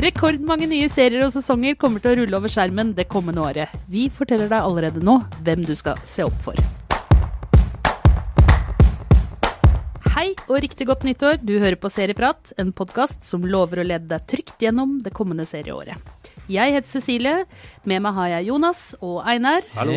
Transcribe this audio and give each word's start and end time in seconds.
Rekordmange 0.00 0.64
nye 0.64 0.86
serier 0.88 1.26
og 1.26 1.32
sesonger 1.34 1.74
kommer 1.76 2.00
til 2.00 2.14
å 2.14 2.18
rulle 2.22 2.38
over 2.38 2.48
skjermen 2.48 2.94
det 2.96 3.04
kommende 3.12 3.42
året. 3.44 3.72
Vi 3.92 4.06
forteller 4.08 4.48
deg 4.48 4.64
allerede 4.64 5.02
nå 5.04 5.18
hvem 5.44 5.66
du 5.68 5.74
skal 5.76 6.00
se 6.08 6.24
opp 6.24 6.38
for. 6.40 6.56
Hei 10.14 10.30
og 10.46 10.56
riktig 10.64 10.86
godt 10.88 11.04
nyttår. 11.04 11.42
Du 11.44 11.52
hører 11.60 11.76
på 11.80 11.90
Serieprat, 11.92 12.54
en 12.56 12.72
podkast 12.76 13.28
som 13.28 13.44
lover 13.44 13.82
å 13.82 13.86
lede 13.90 14.08
deg 14.08 14.24
trygt 14.30 14.64
gjennom 14.64 15.02
det 15.04 15.12
kommende 15.16 15.44
serieåret. 15.48 16.00
Jeg 16.50 16.72
heter 16.74 16.88
Cecilie. 16.88 17.44
Med 17.84 18.00
meg 18.02 18.16
har 18.16 18.32
jeg 18.38 18.48
Jonas 18.48 18.80
og 19.04 19.20
Einar. 19.28 19.68
Hallo. 19.76 19.94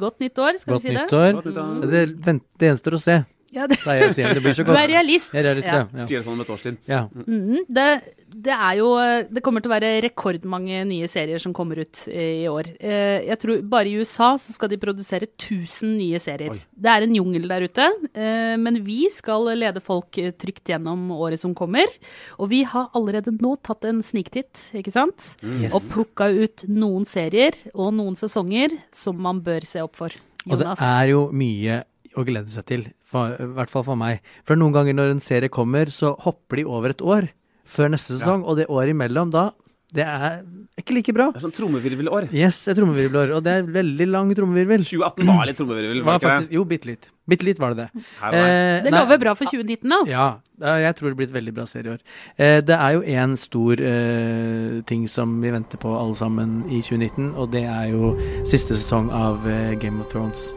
Godt 0.00 0.24
nyttår, 0.24 0.58
skal 0.64 0.78
Godt 0.78 0.86
vi 0.88 0.88
si 0.88 0.96
det? 0.96 1.04
nyttår. 1.04 1.36
Godt 1.36 1.50
nyttår. 1.52 1.90
Det, 1.92 2.02
vent, 2.24 2.46
det 2.58 2.72
gjenstår 2.72 2.96
å 2.96 3.02
se, 3.04 3.20
Ja, 3.52 3.66
det. 3.68 3.76
pleier 3.82 4.06
jeg 4.08 4.14
sier. 4.16 4.32
Det 4.34 4.42
blir 4.44 4.54
så 4.56 4.64
Du 4.68 4.72
er 4.72 4.88
realist. 4.88 5.32
Jeg 5.34 5.42
er 5.44 5.48
realist, 5.50 5.68
ja. 5.68 5.84
ja. 5.92 6.06
Sier 6.08 6.20
det 6.22 6.26
sånn 6.26 6.38
om 6.38 6.44
et 6.44 6.50
års 6.54 6.62
tid. 6.64 6.78
ja. 6.88 7.02
Mhm, 7.12 7.66
det, 7.68 7.86
det 8.32 8.54
er 8.56 8.78
jo 8.78 8.86
Det 9.28 9.42
kommer 9.44 9.60
til 9.60 9.68
å 9.68 9.74
være 9.74 9.90
rekordmange 10.06 10.78
nye 10.88 11.08
serier 11.10 11.38
som 11.42 11.52
kommer 11.52 11.82
ut 11.84 12.04
eh, 12.08 12.44
i 12.44 12.48
år. 12.48 12.70
Eh, 12.80 13.26
Jeg 13.28 13.38
tror 13.42 13.60
Bare 13.74 13.90
i 13.90 13.98
USA 14.00 14.30
så 14.40 14.54
skal 14.56 14.72
de 14.72 14.78
produsere 14.80 15.28
1000 15.28 15.92
nye 15.98 16.18
serier. 16.22 16.54
Oi. 16.56 16.62
Det 16.72 16.94
er 16.94 17.04
en 17.04 17.14
jungel 17.18 17.44
der 17.52 17.66
ute, 17.68 17.90
eh, 18.16 18.56
men 18.56 18.80
vi 18.86 19.02
skal 19.12 19.50
lede 19.58 19.84
folk 19.84 20.16
trygt 20.40 20.72
gjennom 20.72 21.10
året 21.12 21.40
som 21.42 21.52
kommer. 21.54 21.92
Og 22.40 22.48
vi 22.54 22.62
har 22.64 22.88
allerede 22.96 23.34
nå 23.36 23.58
tatt 23.62 23.84
en 23.90 24.00
sniktitt, 24.02 24.70
ikke 24.80 24.92
sant? 24.96 25.34
Yes. 25.44 25.74
Og 25.76 25.84
plukka 25.92 26.30
ut 26.32 26.64
noen 26.72 27.04
serier 27.08 27.52
og 27.74 27.92
noen 28.00 28.16
sesonger 28.18 28.78
som 28.96 29.20
man 29.20 29.44
bør 29.44 29.68
se 29.68 29.82
opp 29.84 29.96
for. 30.00 30.16
Og 30.48 30.58
det 30.58 30.72
er 30.80 31.04
jo 31.12 31.26
mye 31.36 31.82
å 32.16 32.24
glede 32.28 32.50
seg 32.54 32.66
til, 32.68 32.86
for, 33.00 33.36
i 33.40 33.48
hvert 33.56 33.70
fall 33.72 33.84
for 33.86 33.96
meg. 33.98 34.20
For 34.48 34.58
noen 34.58 34.74
ganger 34.76 34.94
når 34.98 35.14
en 35.16 35.24
serie 35.24 35.48
kommer, 35.52 35.90
så 35.92 36.14
hopper 36.26 36.62
de 36.62 36.64
over 36.68 36.90
et 36.96 37.02
år 37.02 37.30
før 37.72 37.88
neste 37.94 38.18
sesong, 38.18 38.42
og 38.44 38.58
det 38.58 38.66
året 38.68 38.92
imellom 38.92 39.30
da, 39.32 39.50
det 39.92 40.04
er 40.08 40.38
ikke 40.80 40.94
like 40.96 41.12
bra. 41.12 41.26
Det 41.34 41.36
er 41.36 41.44
sånn 41.44 41.52
trommevirvelår. 41.52 42.30
Yes, 42.32 42.62
et 42.72 42.78
trommevirvelår, 42.78 43.34
og 43.36 43.42
det 43.44 43.52
er 43.58 43.66
veldig 43.74 44.06
lang 44.08 44.30
trommevirvel. 44.36 44.84
2018 44.88 45.28
var 45.28 45.48
litt 45.50 45.58
trommevirvel, 45.60 45.98
Var 46.00 46.06
var 46.06 46.14
det 46.16 46.22
ikke 46.22 46.30
faktisk, 46.30 46.48
det? 46.48 46.56
jo, 46.56 46.62
bitte 46.70 46.88
litt. 46.88 47.08
Bitte 47.28 47.44
litt 47.46 47.60
var 47.60 47.74
det 47.76 47.84
det. 47.84 48.02
Og. 48.24 48.36
Eh, 48.38 48.78
Det 48.86 48.92
lover 48.94 49.20
bra 49.20 49.34
for 49.36 49.44
2019, 49.52 49.92
da. 49.92 49.98
Ja, 50.08 50.24
ja, 50.64 50.74
jeg 50.88 50.96
tror 50.96 51.12
det 51.12 51.18
blir 51.20 51.28
et 51.28 51.36
veldig 51.36 51.54
bra 51.58 51.66
serie 51.68 51.90
i 51.90 51.94
år. 51.98 52.00
Eh, 52.40 52.60
det 52.64 52.78
er 52.78 52.96
jo 52.96 53.04
én 53.20 53.36
stor 53.38 53.84
eh, 53.84 54.80
ting 54.88 55.04
som 55.12 55.36
vi 55.44 55.52
venter 55.52 55.76
på 55.84 55.92
alle 55.92 56.16
sammen 56.16 56.62
i 56.72 56.80
2019, 56.80 57.34
og 57.36 57.52
det 57.52 57.64
er 57.68 57.92
jo 57.92 58.14
siste 58.48 58.72
sesong 58.72 59.12
av 59.12 59.44
eh, 59.44 59.74
Game 59.76 60.00
of 60.00 60.08
Thrones. 60.08 60.54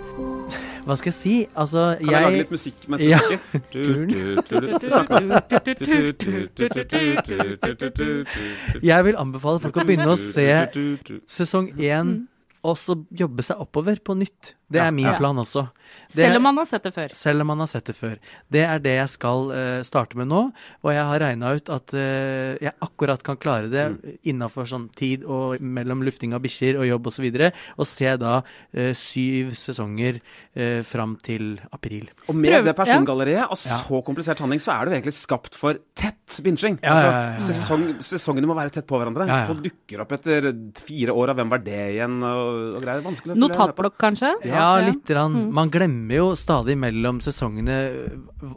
Hva 0.85 0.95
skal 0.99 1.09
jeg 1.09 1.17
si? 1.17 1.35
Altså, 1.57 1.95
Kan 1.97 2.05
jeg 2.11 2.21
lage 2.21 2.31
jeg 2.31 2.41
litt 2.43 2.51
musikk 2.53 2.83
mens 2.93 3.03
Ja. 3.05 3.19
Du. 3.73 3.81
Jeg 8.83 9.05
vil 9.07 9.17
anbefale 9.19 9.59
folk 9.63 9.79
å 9.81 9.85
begynne 9.87 10.11
å 10.13 10.17
se 10.19 10.45
sesong 11.27 11.71
én, 11.81 12.15
og 12.65 12.77
så 12.81 12.95
jobbe 13.13 13.45
seg 13.45 13.61
oppover 13.61 13.99
på 14.05 14.15
nytt. 14.17 14.53
Det 14.75 14.81
Ja, 14.83 14.89
er 14.91 14.95
min 14.95 15.07
ja. 15.09 15.15
plan 15.17 15.39
også. 15.41 15.65
Det 16.11 16.19
Selv 16.25 16.37
om 16.37 16.43
man 16.43 16.57
har 16.59 16.65
sett 16.67 16.83
det 16.85 16.91
før. 16.93 17.13
Selv 17.15 17.41
om 17.45 17.47
man 17.53 17.61
har 17.63 17.69
sett 17.71 17.85
det 17.87 17.95
før. 17.95 18.17
Det 18.51 18.63
er 18.67 18.81
det 18.83 18.95
jeg 18.97 19.09
skal 19.15 19.49
uh, 19.53 19.81
starte 19.87 20.17
med 20.19 20.27
nå. 20.29 20.41
Og 20.83 20.89
jeg 20.91 21.05
har 21.07 21.21
regna 21.23 21.53
ut 21.55 21.69
at 21.71 21.93
uh, 21.95 22.57
jeg 22.61 22.73
akkurat 22.83 23.23
kan 23.25 23.37
klare 23.41 23.69
det 23.71 23.85
Mm. 23.85 24.17
innafor 24.31 24.65
sånn 24.67 24.87
tid 24.97 25.23
og 25.29 25.61
mellom 25.61 26.01
lufting 26.03 26.33
av 26.35 26.41
bikkjer 26.43 26.79
og 26.81 26.87
jobb 26.89 27.07
osv. 27.11 27.25
Og, 27.29 27.37
så 27.37 27.51
og 27.77 27.87
se 27.89 28.11
da 28.21 28.33
uh, 28.41 28.91
syv 28.97 29.53
sesonger 29.55 30.17
uh, 30.57 30.81
fram 30.87 31.15
til 31.23 31.55
april. 31.71 32.09
Og 32.27 32.35
med 32.35 32.51
Prøv- 32.51 32.65
det 32.69 32.75
persongalleriet 32.79 33.45
og 33.51 33.59
så 33.61 34.01
komplisert 34.05 34.41
handling, 34.43 34.59
så 34.63 34.73
er 34.75 34.85
det 34.85 34.91
jo 34.91 34.97
egentlig 34.99 35.15
skapt 35.17 35.55
for 35.57 35.79
tett 35.95 36.39
binging. 36.43 36.79
Ja, 36.83 36.91
altså, 36.95 37.07
ja, 37.07 37.21
ja, 37.21 37.31
ja. 37.35 37.43
Sesong, 37.45 37.85
sesongene 38.03 38.49
må 38.49 38.55
være 38.57 38.73
tett 38.75 38.87
på 38.89 38.97
hverandre. 38.99 39.27
Ja, 39.29 39.43
ja. 39.43 39.47
Folk 39.51 39.61
dukker 39.63 40.03
opp 40.03 40.11
etter 40.17 40.49
fire 40.81 41.13
år 41.15 41.31
av 41.33 41.39
hvem 41.39 41.53
var 41.53 41.61
det 41.63 41.79
igjen, 41.95 42.17
og, 42.25 42.75
og 42.75 42.81
greier. 42.83 43.05
Vanskelig 43.05 43.31
å 43.31 43.35
følge 43.35 43.39
med 43.39 43.53
på. 43.53 43.53
Notatblokk, 43.61 43.97
kanskje? 44.01 44.31
Ja, 44.49 44.64
lite 44.85 45.15
Rann. 45.17 45.37
Man 45.55 45.71
glemmer 45.73 46.15
jo 46.19 46.27
stadig 46.39 46.77
mellom 46.79 47.21
sesongene 47.23 47.77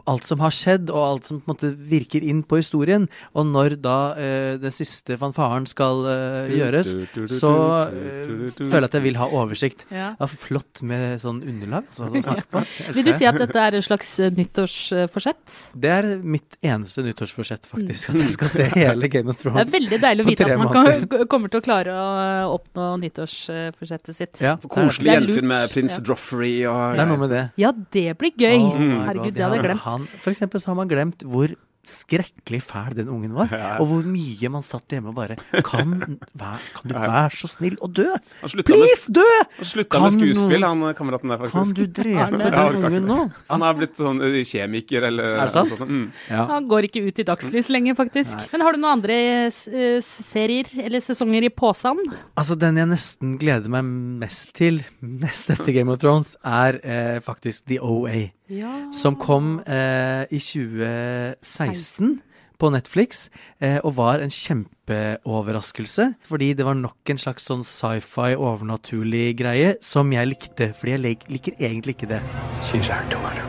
alt 0.09 0.27
som 0.29 0.41
har 0.43 0.53
skjedd, 0.53 0.91
og 0.93 1.01
alt 1.03 1.29
som 1.29 1.39
på 1.41 1.49
en 1.49 1.53
måte 1.55 1.71
virker 1.89 2.25
inn 2.25 2.41
på 2.47 2.59
historien. 2.59 3.07
Og 3.37 3.47
når 3.49 3.77
da 3.83 3.97
uh, 4.17 4.53
den 4.61 4.75
siste 4.75 5.17
fanfaren 5.21 5.67
skal 5.69 6.03
uh, 6.05 6.51
gjøres, 6.51 6.91
så 7.33 7.53
uh, 7.89 8.45
føler 8.57 8.85
jeg 8.85 8.89
at 8.89 8.97
jeg 8.99 9.05
vil 9.07 9.19
ha 9.21 9.29
oversikt. 9.39 9.85
Ja. 9.93 10.11
er 10.19 10.33
flott 10.33 10.83
med 10.85 11.19
sånn 11.23 11.41
underlag. 11.43 11.89
Så 11.95 12.09
ja. 12.13 12.23
snakke 12.27 12.47
på. 12.53 12.63
Vil 12.97 13.07
du 13.07 13.13
si 13.15 13.29
at 13.29 13.39
dette 13.39 13.65
er 13.65 13.79
et 13.79 13.87
slags 13.87 14.15
nyttårsforsett? 14.35 15.43
det. 15.73 15.81
det 15.85 15.95
er 15.95 16.09
mitt 16.23 16.59
eneste 16.65 17.03
nyttårsforsett, 17.05 17.69
faktisk. 17.69 18.11
At 18.13 18.23
jeg 18.23 18.35
skal 18.35 18.53
se 18.53 18.67
hele 18.75 19.09
Game 19.11 19.33
of 19.33 19.41
Thrones. 19.41 19.59
Det 19.61 19.67
er 19.67 19.75
veldig 19.79 20.01
deilig 20.05 20.25
å 20.25 20.29
vite 20.29 20.47
at 20.47 20.61
man 20.61 20.73
kan, 20.73 21.27
kommer 21.31 21.51
til 21.51 21.61
å 21.61 21.65
klare 21.65 21.95
å 21.95 22.55
oppnå 22.57 22.89
nyttårsforsettet 23.05 24.15
sitt. 24.15 24.43
Ja, 24.43 24.55
det 24.59 24.69
er- 24.69 24.73
koselig 24.73 25.09
Det 25.09 25.17
gjensyn 25.17 25.49
med 25.49 25.73
prins 25.73 25.88
Ja. 25.97 26.03
Joffrey 26.11 26.53
og 26.69 26.97
Det 26.97 27.03
er 27.03 27.09
noe 27.09 27.21
med 27.23 27.33
det. 27.33 27.43
Ja, 27.61 27.71
det 27.95 28.05
blir 28.21 28.31
gøy! 28.37 28.59
Oh 28.59 28.77
Herregud, 28.77 29.23
God, 29.23 29.33
det 29.37 29.43
hadde 29.45 29.57
jeg 29.59 29.65
glemt. 29.65 29.85
Han, 29.87 30.07
for 30.19 30.33
eksempel 30.33 30.61
så 30.61 30.71
har 30.71 30.77
man 30.79 30.91
glemt 30.91 31.25
hvor 31.25 31.55
skrekkelig 31.89 32.59
fæl 32.61 32.93
den 32.97 33.07
ungen 33.09 33.31
var. 33.33 33.49
Og 33.81 33.87
hvor 33.89 34.03
mye 34.05 34.49
man 34.53 34.61
satt 34.65 34.91
hjemme 34.93 35.09
og 35.09 35.15
bare 35.17 35.37
Kan, 35.65 35.95
vær, 36.37 36.59
kan 36.75 36.91
du 36.91 36.93
være 36.95 37.31
så 37.39 37.49
snill 37.49 37.77
å 37.81 37.89
dø? 37.89 38.05
Med, 38.43 38.63
Please, 38.67 39.09
dø! 39.13 39.25
han 39.57 39.69
slutta 39.71 40.01
med 40.03 40.13
skuespill, 40.15 40.65
han 40.67 40.83
kameraten 40.97 41.33
der, 41.33 41.45
Kan 41.49 41.73
du 41.73 41.83
drepe 41.87 42.37
den 42.37 42.53
Ja, 42.53 42.65
ungen 42.69 43.07
nå? 43.09 43.19
Han 43.49 43.65
har 43.65 43.77
blitt 43.79 43.97
sånn 43.99 44.21
kjemiker, 44.21 45.07
eller 45.09 45.35
Er 45.39 45.49
det 45.49 45.55
sant? 45.55 45.73
Sånn. 45.79 45.89
Mm. 45.89 46.05
Ja. 46.29 46.45
Han 46.51 46.67
går 46.69 46.89
ikke 46.89 47.03
ut 47.07 47.19
i 47.23 47.25
dagslys 47.27 47.69
lenger, 47.73 47.97
faktisk. 47.97 48.37
Men 48.53 48.65
har 48.65 48.75
du 48.77 48.81
noen 48.83 48.97
andre 48.99 49.19
s- 49.49 49.65
eh, 49.67 49.99
serier 50.05 50.69
eller 50.85 51.01
sesonger 51.03 51.47
i 51.47 51.49
posen? 51.53 51.99
Altså, 52.37 52.57
den 52.59 52.77
jeg 52.79 52.89
nesten 52.91 53.37
gleder 53.41 53.69
meg 53.71 53.85
mest 54.25 54.53
til, 54.57 54.81
nest 55.01 55.49
etter 55.53 55.73
Game 55.75 55.89
of 55.93 55.99
Thrones, 56.03 56.35
er 56.45 56.79
eh, 56.83 57.19
faktisk 57.25 57.65
The 57.69 57.79
OA. 57.81 58.27
Ja. 58.49 58.89
Som 58.95 59.15
kom 59.21 59.59
eh, 59.67 60.23
i 60.33 60.39
2016 60.41 62.21
på 62.59 62.69
Netflix, 62.73 63.29
eh, 63.61 63.77
og 63.83 63.95
var 63.95 64.19
en 64.19 64.33
kjempeoverraskelse. 64.33 66.09
Fordi 66.27 66.53
det 66.57 66.65
var 66.65 66.73
nok 66.75 67.13
en 67.13 67.21
slags 67.21 67.45
sånn 67.47 67.61
sci-fi, 67.63 68.33
overnaturlig 68.35 69.37
greie 69.39 69.75
som 69.85 70.11
jeg 70.11 70.27
likte. 70.33 70.71
Fordi 70.75 70.95
jeg 70.97 71.03
lik, 71.05 71.23
liker 71.31 71.55
egentlig 71.59 71.95
ikke 71.95 72.09
det. 72.15 72.21
She's 72.67 72.89
our 72.89 73.05
daughter, 73.13 73.45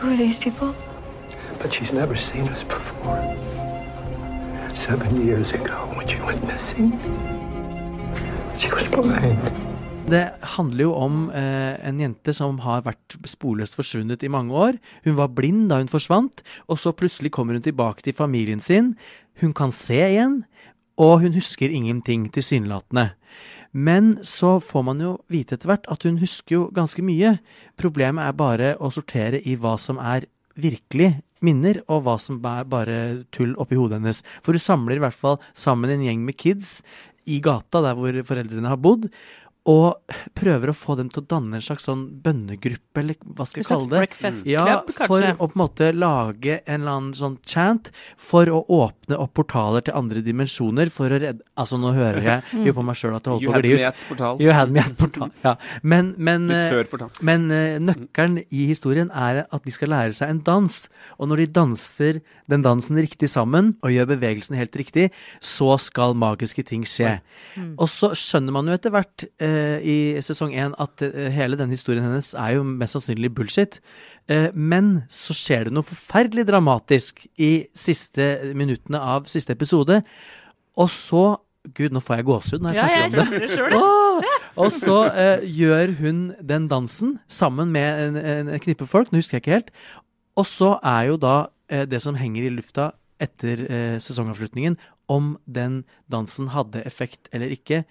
Who 0.00 0.10
are 0.12 0.16
these 0.16 0.38
people? 0.38 0.74
but 1.62 1.72
she's 1.72 1.92
never 1.92 2.14
seen 2.14 2.46
us 2.48 2.62
before. 2.62 3.16
Seven 4.74 5.26
years 5.26 5.52
ago, 5.54 5.88
when 5.96 6.06
she 6.06 6.20
went 6.20 6.46
missing, 6.46 6.92
she 8.58 8.70
was 8.70 8.86
blind. 8.88 9.65
Det 10.06 10.22
handler 10.54 10.84
jo 10.84 10.92
om 10.94 11.14
eh, 11.34 11.74
en 11.82 11.98
jente 11.98 12.30
som 12.36 12.60
har 12.62 12.84
vært 12.86 13.16
sporløst 13.26 13.74
forsvunnet 13.74 14.22
i 14.22 14.30
mange 14.30 14.54
år. 14.54 14.76
Hun 15.02 15.16
var 15.18 15.32
blind 15.34 15.64
da 15.72 15.80
hun 15.80 15.90
forsvant, 15.90 16.44
og 16.70 16.78
så 16.78 16.92
plutselig 16.94 17.32
kommer 17.34 17.58
hun 17.58 17.64
tilbake 17.64 18.06
til 18.06 18.14
familien 18.14 18.62
sin. 18.62 18.92
Hun 19.42 19.50
kan 19.50 19.74
se 19.74 19.98
igjen, 19.98 20.44
og 20.94 21.24
hun 21.24 21.34
husker 21.34 21.74
ingenting 21.74 22.28
tilsynelatende. 22.30 23.08
Men 23.74 24.20
så 24.22 24.60
får 24.62 24.84
man 24.86 25.02
jo 25.02 25.16
vite 25.26 25.58
etter 25.58 25.72
hvert 25.72 25.90
at 25.90 26.06
hun 26.06 26.22
husker 26.22 26.54
jo 26.54 26.62
ganske 26.76 27.02
mye. 27.02 27.34
Problemet 27.74 28.28
er 28.28 28.38
bare 28.38 28.70
å 28.78 28.92
sortere 28.94 29.42
i 29.42 29.56
hva 29.58 29.74
som 29.74 29.98
er 29.98 30.28
virkelig 30.54 31.16
minner, 31.42 31.82
og 31.90 32.06
hva 32.06 32.14
som 32.22 32.38
er 32.46 32.70
bare 32.70 33.00
tull 33.34 33.58
oppi 33.58 33.74
hodet 33.74 33.98
hennes. 33.98 34.22
For 34.46 34.54
hun 34.54 34.62
samler 34.62 35.00
i 35.00 35.02
hvert 35.02 35.18
fall 35.18 35.42
sammen 35.50 35.90
en 35.90 36.06
gjeng 36.06 36.22
med 36.22 36.38
kids 36.38 36.78
i 37.26 37.40
gata 37.42 37.82
der 37.82 37.98
hvor 37.98 38.16
foreldrene 38.26 38.70
har 38.70 38.78
bodd, 38.80 39.10
og 39.66 40.14
prøver 40.38 40.70
å 40.70 40.74
få 40.76 40.94
dem 41.00 41.08
til 41.10 41.24
å 41.24 41.26
danne 41.26 41.58
en 41.58 41.64
slags 41.64 41.86
sånn 41.88 42.04
bønnegruppe, 42.22 43.00
eller 43.02 43.16
hva 43.34 43.46
skal 43.50 43.62
jeg 43.62 43.68
kalle 43.68 43.88
det? 43.90 43.98
breakfast 43.98 44.46
Ja, 44.46 44.62
club, 44.64 44.92
for 44.94 45.18
kanskje? 45.18 45.32
å 45.42 45.48
på 45.50 45.56
en 45.56 45.62
måte 45.62 45.88
lage 45.96 46.58
en 46.66 46.80
eller 46.84 46.92
annen 47.00 47.16
sånn 47.18 47.34
chant 47.46 47.90
for 48.20 48.46
å 48.46 48.60
åpne 48.76 49.18
opp 49.18 49.32
portaler 49.40 49.82
til 49.88 49.96
andre 49.98 50.22
dimensjoner 50.22 50.90
for 50.94 51.10
å 51.10 51.18
redde 51.22 51.42
Altså, 51.56 51.78
nå 51.80 51.90
hører 51.96 52.22
jeg 52.22 52.42
jo 52.68 52.74
på 52.76 52.84
meg 52.86 52.98
sjøl 53.00 53.16
at 53.16 53.24
det 53.26 53.32
holder 53.32 53.46
på 53.46 53.50
å 53.50 53.56
had 53.56 53.66
me 53.66 53.74
ut. 53.74 53.86
at 53.88 54.06
portal. 54.08 54.40
You 54.44 54.52
had 54.54 54.70
me 54.76 54.80
at 54.84 54.96
portal. 55.00 55.30
Ja. 55.42 55.54
Men, 55.82 56.12
men, 56.18 56.46
eh, 56.52 56.96
men 57.26 57.50
eh, 57.50 57.78
nøkkelen 57.82 58.38
i 58.46 58.66
historien 58.70 59.10
er 59.10 59.42
at 59.50 59.64
de 59.66 59.74
skal 59.74 59.90
lære 59.94 60.14
seg 60.18 60.30
en 60.30 60.42
dans. 60.46 60.78
Og 61.18 61.30
når 61.32 61.42
de 61.42 61.48
danser 61.58 62.20
den 62.46 62.62
dansen 62.62 63.00
riktig 63.02 63.30
sammen, 63.32 63.74
og 63.82 63.90
gjør 63.90 64.12
bevegelsen 64.14 64.54
helt 64.60 64.76
riktig, 64.78 65.08
så 65.42 65.74
skal 65.82 66.14
magiske 66.14 66.62
ting 66.68 66.84
skje. 66.86 67.16
Og 67.80 67.88
så 67.90 68.12
skjønner 68.14 68.54
man 68.54 68.68
jo 68.70 68.76
etter 68.76 68.92
hvert 68.94 69.26
eh, 69.42 69.55
i 69.82 69.96
sesong 70.24 70.54
én 70.56 70.74
at 70.82 71.02
eh, 71.04 71.30
hele 71.34 71.58
denne 71.58 71.76
historien 71.76 72.04
hennes 72.04 72.32
er 72.38 72.56
jo 72.56 72.66
mest 72.66 72.96
sannsynlig 72.96 73.32
bullshit. 73.36 73.80
Eh, 74.30 74.48
men 74.54 75.02
så 75.12 75.36
skjer 75.36 75.68
det 75.68 75.74
noe 75.76 75.86
forferdelig 75.86 76.46
dramatisk 76.48 77.24
i 77.38 77.66
siste 77.76 78.54
minuttene 78.58 79.00
av 79.00 79.28
siste 79.30 79.54
episode. 79.56 80.02
Og 80.76 80.90
så 80.92 81.26
Gud, 81.74 81.90
nå 81.90 81.98
får 81.98 82.20
jeg 82.20 82.26
gåsehud 82.28 82.62
når 82.62 82.76
jeg 82.76 82.78
Ja, 82.78 83.06
snakker 83.10 83.16
jeg 83.18 83.26
om 83.26 83.32
det. 83.32 83.40
det 83.42 83.54
sjøl. 83.56 84.26
Og 84.62 84.68
så 84.72 84.98
uh, 85.10 85.42
gjør 85.42 85.92
hun 85.98 86.20
den 86.38 86.68
dansen 86.70 87.16
sammen 87.26 87.72
med 87.74 88.02
en, 88.04 88.18
en, 88.20 88.50
en 88.54 88.62
knippe 88.62 88.86
folk, 88.86 89.10
nå 89.10 89.18
husker 89.18 89.36
jeg 89.36 89.42
ikke 89.42 89.56
helt. 89.56 89.72
Og 90.38 90.46
så 90.46 90.76
er 90.86 91.08
jo 91.10 91.18
da 91.20 91.34
uh, 91.50 91.82
det 91.90 91.98
som 92.04 92.14
henger 92.14 92.46
i 92.46 92.52
lufta 92.54 92.92
etter 93.18 93.64
uh, 93.66 93.96
sesongavslutningen, 93.98 94.78
om 95.10 95.34
den 95.46 95.82
dansen 96.12 96.52
hadde 96.54 96.86
effekt 96.86 97.30
eller 97.34 97.52
ikke 97.54 97.82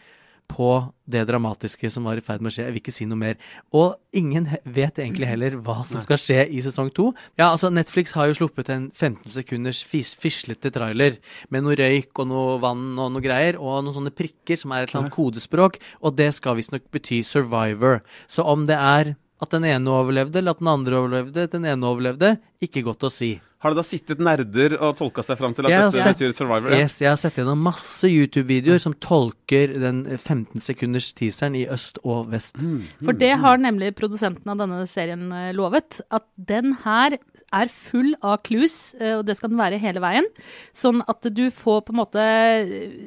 på 0.50 0.70
det 1.10 1.24
dramatiske 1.30 1.90
som 1.92 2.08
var 2.08 2.20
i 2.20 2.24
ferd 2.24 2.44
med 2.44 2.52
å 2.52 2.56
skje. 2.56 2.66
Jeg 2.68 2.76
vil 2.76 2.82
ikke 2.82 2.94
si 2.96 3.08
noe 3.10 3.20
mer. 3.20 3.40
Og 3.76 3.96
ingen 4.16 4.48
vet 4.64 5.02
egentlig 5.02 5.30
heller 5.30 5.58
hva 5.66 5.82
som 5.88 6.04
skal 6.06 6.20
skje 6.22 6.46
i 6.48 6.62
sesong 6.66 6.92
to. 6.96 7.10
Ja, 7.40 7.50
altså 7.52 7.72
Netflix 7.74 8.16
har 8.18 8.30
jo 8.30 8.38
sluppet 8.40 8.72
en 8.74 8.88
15 8.94 9.34
sekunders 9.36 9.84
fis 9.86 10.16
fislete 10.18 10.72
trailer 10.74 11.20
med 11.54 11.66
noe 11.66 11.78
røyk 11.80 12.24
og 12.24 12.30
noe 12.32 12.56
vann 12.64 12.88
og 12.94 13.14
noe 13.16 13.26
greier, 13.26 13.60
og 13.60 13.84
noen 13.84 13.98
sånne 14.00 14.16
prikker 14.16 14.60
som 14.62 14.74
er 14.74 14.86
et 14.86 14.94
eller 14.94 15.06
annet 15.06 15.18
kodespråk, 15.18 15.80
og 16.02 16.18
det 16.18 16.32
skal 16.38 16.58
visstnok 16.60 16.90
bety 16.94 17.22
survivor. 17.26 18.02
Så 18.32 18.46
om 18.48 18.66
det 18.70 18.80
er 18.80 19.16
at 19.44 19.52
den 19.52 19.66
ene 19.68 19.92
overlevde, 19.92 20.40
eller 20.40 20.56
at 20.56 20.62
den 20.62 20.72
andre 20.72 21.00
overlevde, 21.02 21.50
den 21.52 21.68
ene 21.68 21.90
overlevde, 21.90 22.36
ikke 22.68 22.84
godt 22.86 23.06
å 23.08 23.12
si. 23.14 23.36
Har 23.66 23.74
det 23.74 23.80
da 23.80 23.86
sittet 23.88 24.20
nerder 24.22 24.76
og 24.78 24.92
tolka 25.00 25.24
seg 25.26 25.40
fram 25.40 25.54
til 25.58 25.66
at 25.66 25.72
dette 25.74 25.96
sett- 25.98 26.20
betyr 26.20 26.34
Survivor? 26.38 26.70
Ja. 26.76 26.84
Yes, 26.84 27.00
jeg 27.02 27.10
har 27.10 27.18
sett 27.18 27.38
gjennom 27.40 27.64
masse 27.66 28.06
YouTube-videoer 28.06 28.82
som 28.84 28.94
tolker 29.02 29.72
den 29.82 30.04
15 30.20 30.62
sekunders 30.62 31.08
teaseren 31.18 31.56
i 31.58 31.64
øst 31.74 31.98
og 32.04 32.30
vest. 32.30 32.60
For 33.02 33.16
det 33.18 33.32
har 33.42 33.58
nemlig 33.58 33.96
produsenten 33.98 34.52
av 34.54 34.60
denne 34.62 34.84
serien 34.92 35.32
eh, 35.34 35.48
lovet. 35.58 35.98
At 36.14 36.28
den 36.38 36.76
her 36.84 37.18
er 37.56 37.72
full 37.74 38.14
av 38.22 38.44
clues, 38.46 38.94
eh, 39.00 39.16
og 39.18 39.26
det 39.26 39.38
skal 39.40 39.50
den 39.54 39.58
være 39.64 39.80
hele 39.82 40.04
veien. 40.04 40.30
Sånn 40.76 41.02
at 41.10 41.26
du 41.34 41.48
får 41.50 41.82
på 41.88 41.96
en 41.96 42.00
måte 42.04 42.22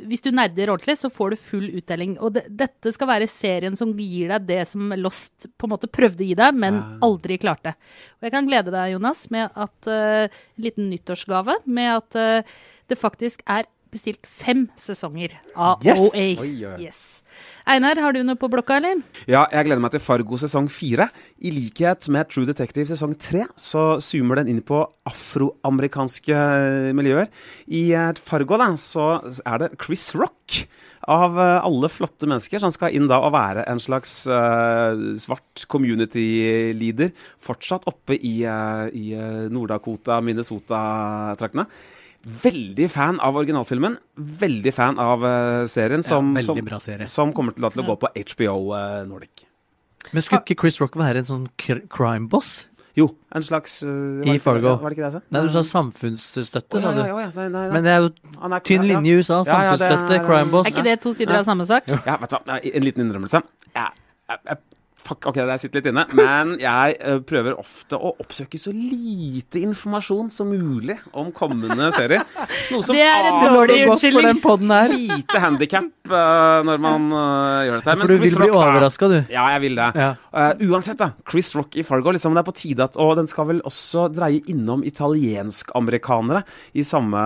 Hvis 0.09 0.25
du 0.25 0.33
nerder 0.35 0.73
ordentlig, 0.73 0.99
så 0.99 1.11
får 1.13 1.37
du 1.37 1.37
full 1.53 1.69
uttelling. 1.79 2.17
Og 2.19 2.35
det, 2.35 2.47
dette 2.51 2.91
skal 2.97 3.07
være 3.13 3.31
serien 3.31 3.77
som 3.79 3.93
gir 3.95 4.33
deg 4.35 4.49
det 4.49 4.61
som 4.73 4.91
Lost 4.99 5.47
på 5.55 5.69
en 5.69 5.77
måte 5.77 5.87
prøvde 5.87 6.25
å 6.25 6.29
gi 6.33 6.35
deg, 6.39 6.59
men 6.59 6.83
aldri 7.05 7.39
klarte. 7.39 7.77
Og 8.19 8.27
jeg 8.27 8.35
kan 8.35 8.49
glede 8.51 8.75
deg, 8.75 8.97
Jonas, 8.97 9.27
med 9.31 9.55
at 9.55 9.91
eh, 9.91 10.27
en 10.27 10.65
liten 10.65 10.89
nyttårsgave 10.91 11.61
med 11.71 11.91
at 11.93 12.19
uh, 12.19 12.57
det 12.91 12.99
faktisk 12.99 13.45
er 13.47 13.69
bestilt 13.89 14.27
fem 14.29 14.67
sesonger 14.77 15.39
av 15.57 15.85
Yes! 15.87 16.01
OA. 16.03 16.25
Oi, 16.43 16.51
oi. 16.69 16.75
Yes. 16.83 17.23
Einar, 17.69 18.01
har 18.03 18.13
du 18.17 18.21
noe 18.27 18.37
på 18.41 18.51
blokka, 18.53 18.79
eller? 18.81 19.01
Ja, 19.31 19.47
jeg 19.53 19.69
gleder 19.69 19.81
meg 19.85 19.95
til 19.95 20.03
Fargo 20.03 20.39
sesong 20.41 20.69
fire. 20.73 21.09
I 21.41 21.53
likhet 21.55 22.09
med 22.13 22.29
True 22.33 22.49
Detective 22.49 22.89
sesong 22.91 23.15
tre, 23.21 23.47
så 23.61 24.01
zoomer 24.05 24.43
den 24.43 24.53
inn 24.53 24.61
på 24.67 24.83
afroamerikanske 25.09 26.37
eh, 26.37 26.91
miljøer. 26.97 27.31
I 27.71 27.87
Fargo 28.25 28.61
da, 28.61 28.73
så 28.81 29.11
er 29.45 29.65
det 29.65 29.73
Chris 29.81 30.11
Rock. 30.19 30.63
Av 31.09 31.39
eh, 31.41 31.59
alle 31.65 31.89
flotte 31.89 32.29
mennesker 32.29 32.61
som 32.61 32.73
skal 32.75 32.93
inn 32.97 33.09
da 33.09 33.21
og 33.25 33.33
være 33.33 33.65
en 33.71 33.81
slags 33.81 34.13
uh, 34.29 34.93
svart 35.21 35.65
community-leader. 35.73 37.15
Fortsatt 37.41 37.89
oppe 37.89 38.19
i, 38.19 38.35
uh, 38.45 38.91
i 38.93 39.15
Nord-Dakota, 39.53 40.21
Minnesota-traktene. 40.25 41.65
Veldig 42.43 42.89
fan 42.93 43.21
av 43.25 43.39
originalfilmen. 43.41 43.97
Veldig 44.45 44.75
fan 44.77 45.01
av 45.01 45.25
uh, 45.25 45.65
serien, 45.71 46.05
som, 46.05 46.35
ja, 46.37 46.45
som, 46.45 46.61
bra 46.67 46.81
serie. 46.83 47.09
som 47.09 47.33
kommer 47.33 47.57
til, 47.57 47.65
da 47.65 47.73
til 47.73 47.87
å 47.87 47.89
gå 47.95 48.01
på 48.05 48.13
HBO 48.35 48.59
Nordic. 49.09 49.47
Men 50.13 50.25
skulle 50.25 50.45
ikke 50.45 50.61
Chris 50.61 50.79
Rock 50.81 50.97
være 51.01 51.23
en 51.23 51.29
sånn 51.29 51.49
crime 51.57 52.29
boss? 52.33 52.67
Jo, 52.99 53.07
en 53.37 53.45
slags 53.47 53.79
I 53.87 54.27
var 54.27 54.41
Fargo. 54.43 54.73
Var 54.83 54.91
det 54.91 54.97
ikke 54.97 55.05
det 55.05 55.09
jeg 55.09 55.17
sa? 55.19 55.23
Nei, 55.35 55.43
du 55.47 55.53
sa 55.55 55.63
samfunnsstøtte, 55.69 56.81
sa 56.83 56.95
du. 56.97 57.03
Men 57.75 57.87
det 57.87 57.93
er 57.95 58.01
jo 58.03 58.11
tynn 58.67 58.89
linje 58.89 59.13
i 59.13 59.21
USA. 59.21 59.43
Samfunnsstøtte, 59.47 60.19
crime 60.27 60.51
boss. 60.55 60.67
Er 60.67 60.75
ikke 60.75 60.87
det 60.89 60.97
to 61.05 61.15
sider 61.15 61.39
av 61.39 61.47
samme 61.47 61.69
sak? 61.69 61.87
Ja, 62.09 62.17
vet 62.19 62.35
du 62.35 62.39
hva, 62.41 62.59
en 62.59 62.89
liten 62.89 63.07
innrømmelse. 63.07 63.43
Jeg, 63.77 63.95
jeg, 64.33 64.43
jeg, 64.51 64.59
fuck, 65.09 65.27
ok, 65.31 65.41
det 65.49 65.59
sitter 65.63 65.81
litt 65.81 65.91
inne, 65.93 66.05
men 66.19 66.55
jeg 66.63 66.97
eh, 67.01 67.19
prøver 67.27 67.57
ofte 67.59 67.97
å 67.99 68.13
oppsøke 68.23 68.61
så 68.61 68.73
lite 68.75 69.63
informasjon 69.65 70.29
som 70.35 70.51
mulig 70.53 70.99
om 71.17 71.31
kommende 71.35 71.91
serier. 71.97 72.25
Noe 72.73 72.85
som 72.85 72.97
Det 72.97 73.05
er 73.05 73.29
en 73.31 73.41
dårlig 73.55 73.79
til 73.79 73.89
Godt 73.89 74.05
for 74.19 74.29
den 74.29 74.43
podden 74.45 74.75
her. 74.75 74.93
lite 74.95 75.41
handikap 75.43 75.89
når 76.09 76.81
man 76.81 77.09
uh, 77.13 77.65
gjør 77.67 77.75
dette. 77.79 77.95
Men 77.95 78.01
For 78.01 78.09
du 78.09 78.17
Chris 78.17 78.33
vil 78.33 78.41
bli 78.41 78.49
Rock, 78.49 78.55
da- 78.57 78.69
overraska, 78.71 79.09
du. 79.13 79.17
Ja, 79.33 79.45
jeg 79.55 79.61
vil 79.67 79.77
det. 79.77 79.89
Ja. 79.99 80.09
Uh, 80.33 80.63
uansett, 80.71 80.99
da. 81.01 81.11
Chris 81.29 81.51
Rock 81.57 81.77
i 81.77 81.85
Fargo. 81.85 82.13
Liksom, 82.15 82.33
det 82.37 82.43
er 82.43 82.47
på 82.49 82.55
tide 82.57 82.87
at 82.87 82.97
Og 82.97 83.15
den 83.19 83.29
skal 83.29 83.49
vel 83.51 83.61
også 83.69 84.07
dreie 84.13 84.41
innom 84.49 84.85
italiensk-amerikanere 84.89 86.43
i, 86.73 86.83
samme, 86.87 87.21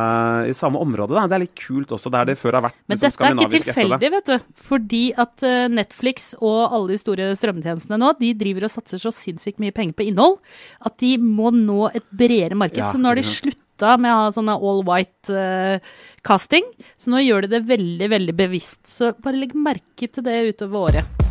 i 0.50 0.54
samme 0.56 0.78
område. 0.82 1.14
Da. 1.14 1.26
Det 1.30 1.34
er 1.38 1.44
litt 1.46 1.54
kult 1.58 1.92
også, 1.94 2.10
der 2.12 2.32
det 2.32 2.38
før 2.40 2.58
har 2.58 2.66
vært 2.68 2.78
Men 2.86 2.98
liksom, 2.98 3.06
dette 3.06 3.06
er 3.06 3.12
ikke 3.12 3.18
skandinavisk 3.18 3.70
tilfeldig, 3.70 4.10
vet 4.16 4.26
du. 4.26 4.50
Fordi 4.68 5.02
at 5.22 5.42
eh, 5.46 5.68
Netflix 5.72 6.32
og 6.40 6.60
alle 6.72 6.92
de 6.92 6.98
store 7.00 7.30
strømmetjenestene 7.38 7.71
nå, 7.74 8.12
de 8.20 8.32
driver 8.38 8.68
og 8.68 8.74
satser 8.74 9.00
så 9.00 9.12
sinnssykt 9.14 9.60
mye 9.62 9.74
penger 9.74 9.96
på 9.98 10.06
innhold 10.08 10.38
at 10.84 10.96
de 11.02 11.16
må 11.22 11.52
nå 11.54 11.88
et 11.92 12.06
bredere 12.10 12.58
marked. 12.58 12.80
Ja, 12.82 12.90
så 12.92 13.00
nå 13.00 13.10
har 13.10 13.20
de 13.20 13.26
slutta 13.26 13.96
med 14.00 14.12
å 14.12 14.20
ha 14.24 14.30
sånne 14.34 14.58
all 14.58 14.84
white 14.86 15.32
uh, 15.32 15.98
casting. 16.26 16.68
Så 17.00 17.12
nå 17.12 17.22
gjør 17.24 17.46
de 17.46 17.56
det 17.56 17.64
veldig, 17.70 18.12
veldig 18.12 18.36
bevisst. 18.38 18.84
Så 18.90 19.14
bare 19.22 19.40
legg 19.40 19.56
merke 19.58 20.08
til 20.08 20.26
det 20.26 20.38
utover 20.52 20.88
året. 20.88 21.22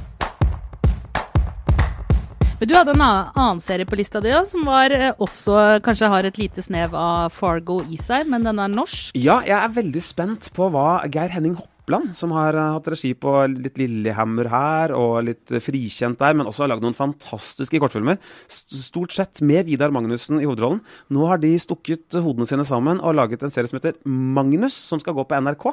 Men 2.62 2.70
du 2.70 2.76
hadde 2.78 2.94
en 2.94 3.02
annen 3.02 3.60
serie 3.64 3.90
på 3.90 3.98
lista 3.98 4.20
di 4.22 4.30
da, 4.30 4.44
som 4.46 4.68
var 4.70 4.94
eh, 4.94 5.08
også 5.18 5.80
kanskje 5.82 6.10
har 6.14 6.28
et 6.30 6.36
lite 6.38 6.62
snev 6.62 6.94
av 6.94 7.34
Fargo 7.34 7.80
i 7.90 7.98
seg, 7.98 8.28
men 8.30 8.46
den 8.46 8.62
er 8.62 8.70
norsk. 8.70 9.16
Ja, 9.18 9.40
jeg 9.42 9.58
er 9.58 9.74
veldig 9.74 10.04
spent 10.06 10.52
på 10.54 10.68
hva 10.70 11.00
Geir 11.10 11.34
Henning 11.34 11.56
Hoppland, 11.92 12.16
som 12.16 12.32
har 12.36 12.56
eh, 12.56 12.74
hatt 12.76 12.88
regi 12.92 13.12
på 13.20 13.32
litt 13.52 13.80
Lillehammer 13.80 14.48
her, 14.52 14.94
og 14.96 15.26
litt 15.28 15.52
eh, 15.52 15.62
Frikjent 15.64 16.20
der, 16.22 16.36
men 16.38 16.48
også 16.48 16.64
har 16.64 16.72
lagd 16.72 16.86
noen 16.86 16.96
fantastiske 16.96 17.80
kortfilmer, 17.82 18.20
stort 18.48 19.16
sett 19.16 19.42
med 19.44 19.68
Vidar 19.68 19.92
Magnussen 19.92 20.40
i 20.40 20.48
hovedrollen. 20.48 20.80
Nå 21.12 21.28
har 21.28 21.42
de 21.42 21.52
stukket 21.60 22.16
hodene 22.16 22.48
sine 22.48 22.66
sammen 22.68 23.02
og 23.02 23.18
laget 23.18 23.44
en 23.44 23.52
serie 23.52 23.68
som 23.68 23.80
heter 23.80 23.98
Magnus, 24.06 24.78
som 24.78 25.02
skal 25.04 25.18
gå 25.18 25.26
på 25.28 25.42
NRK. 25.44 25.68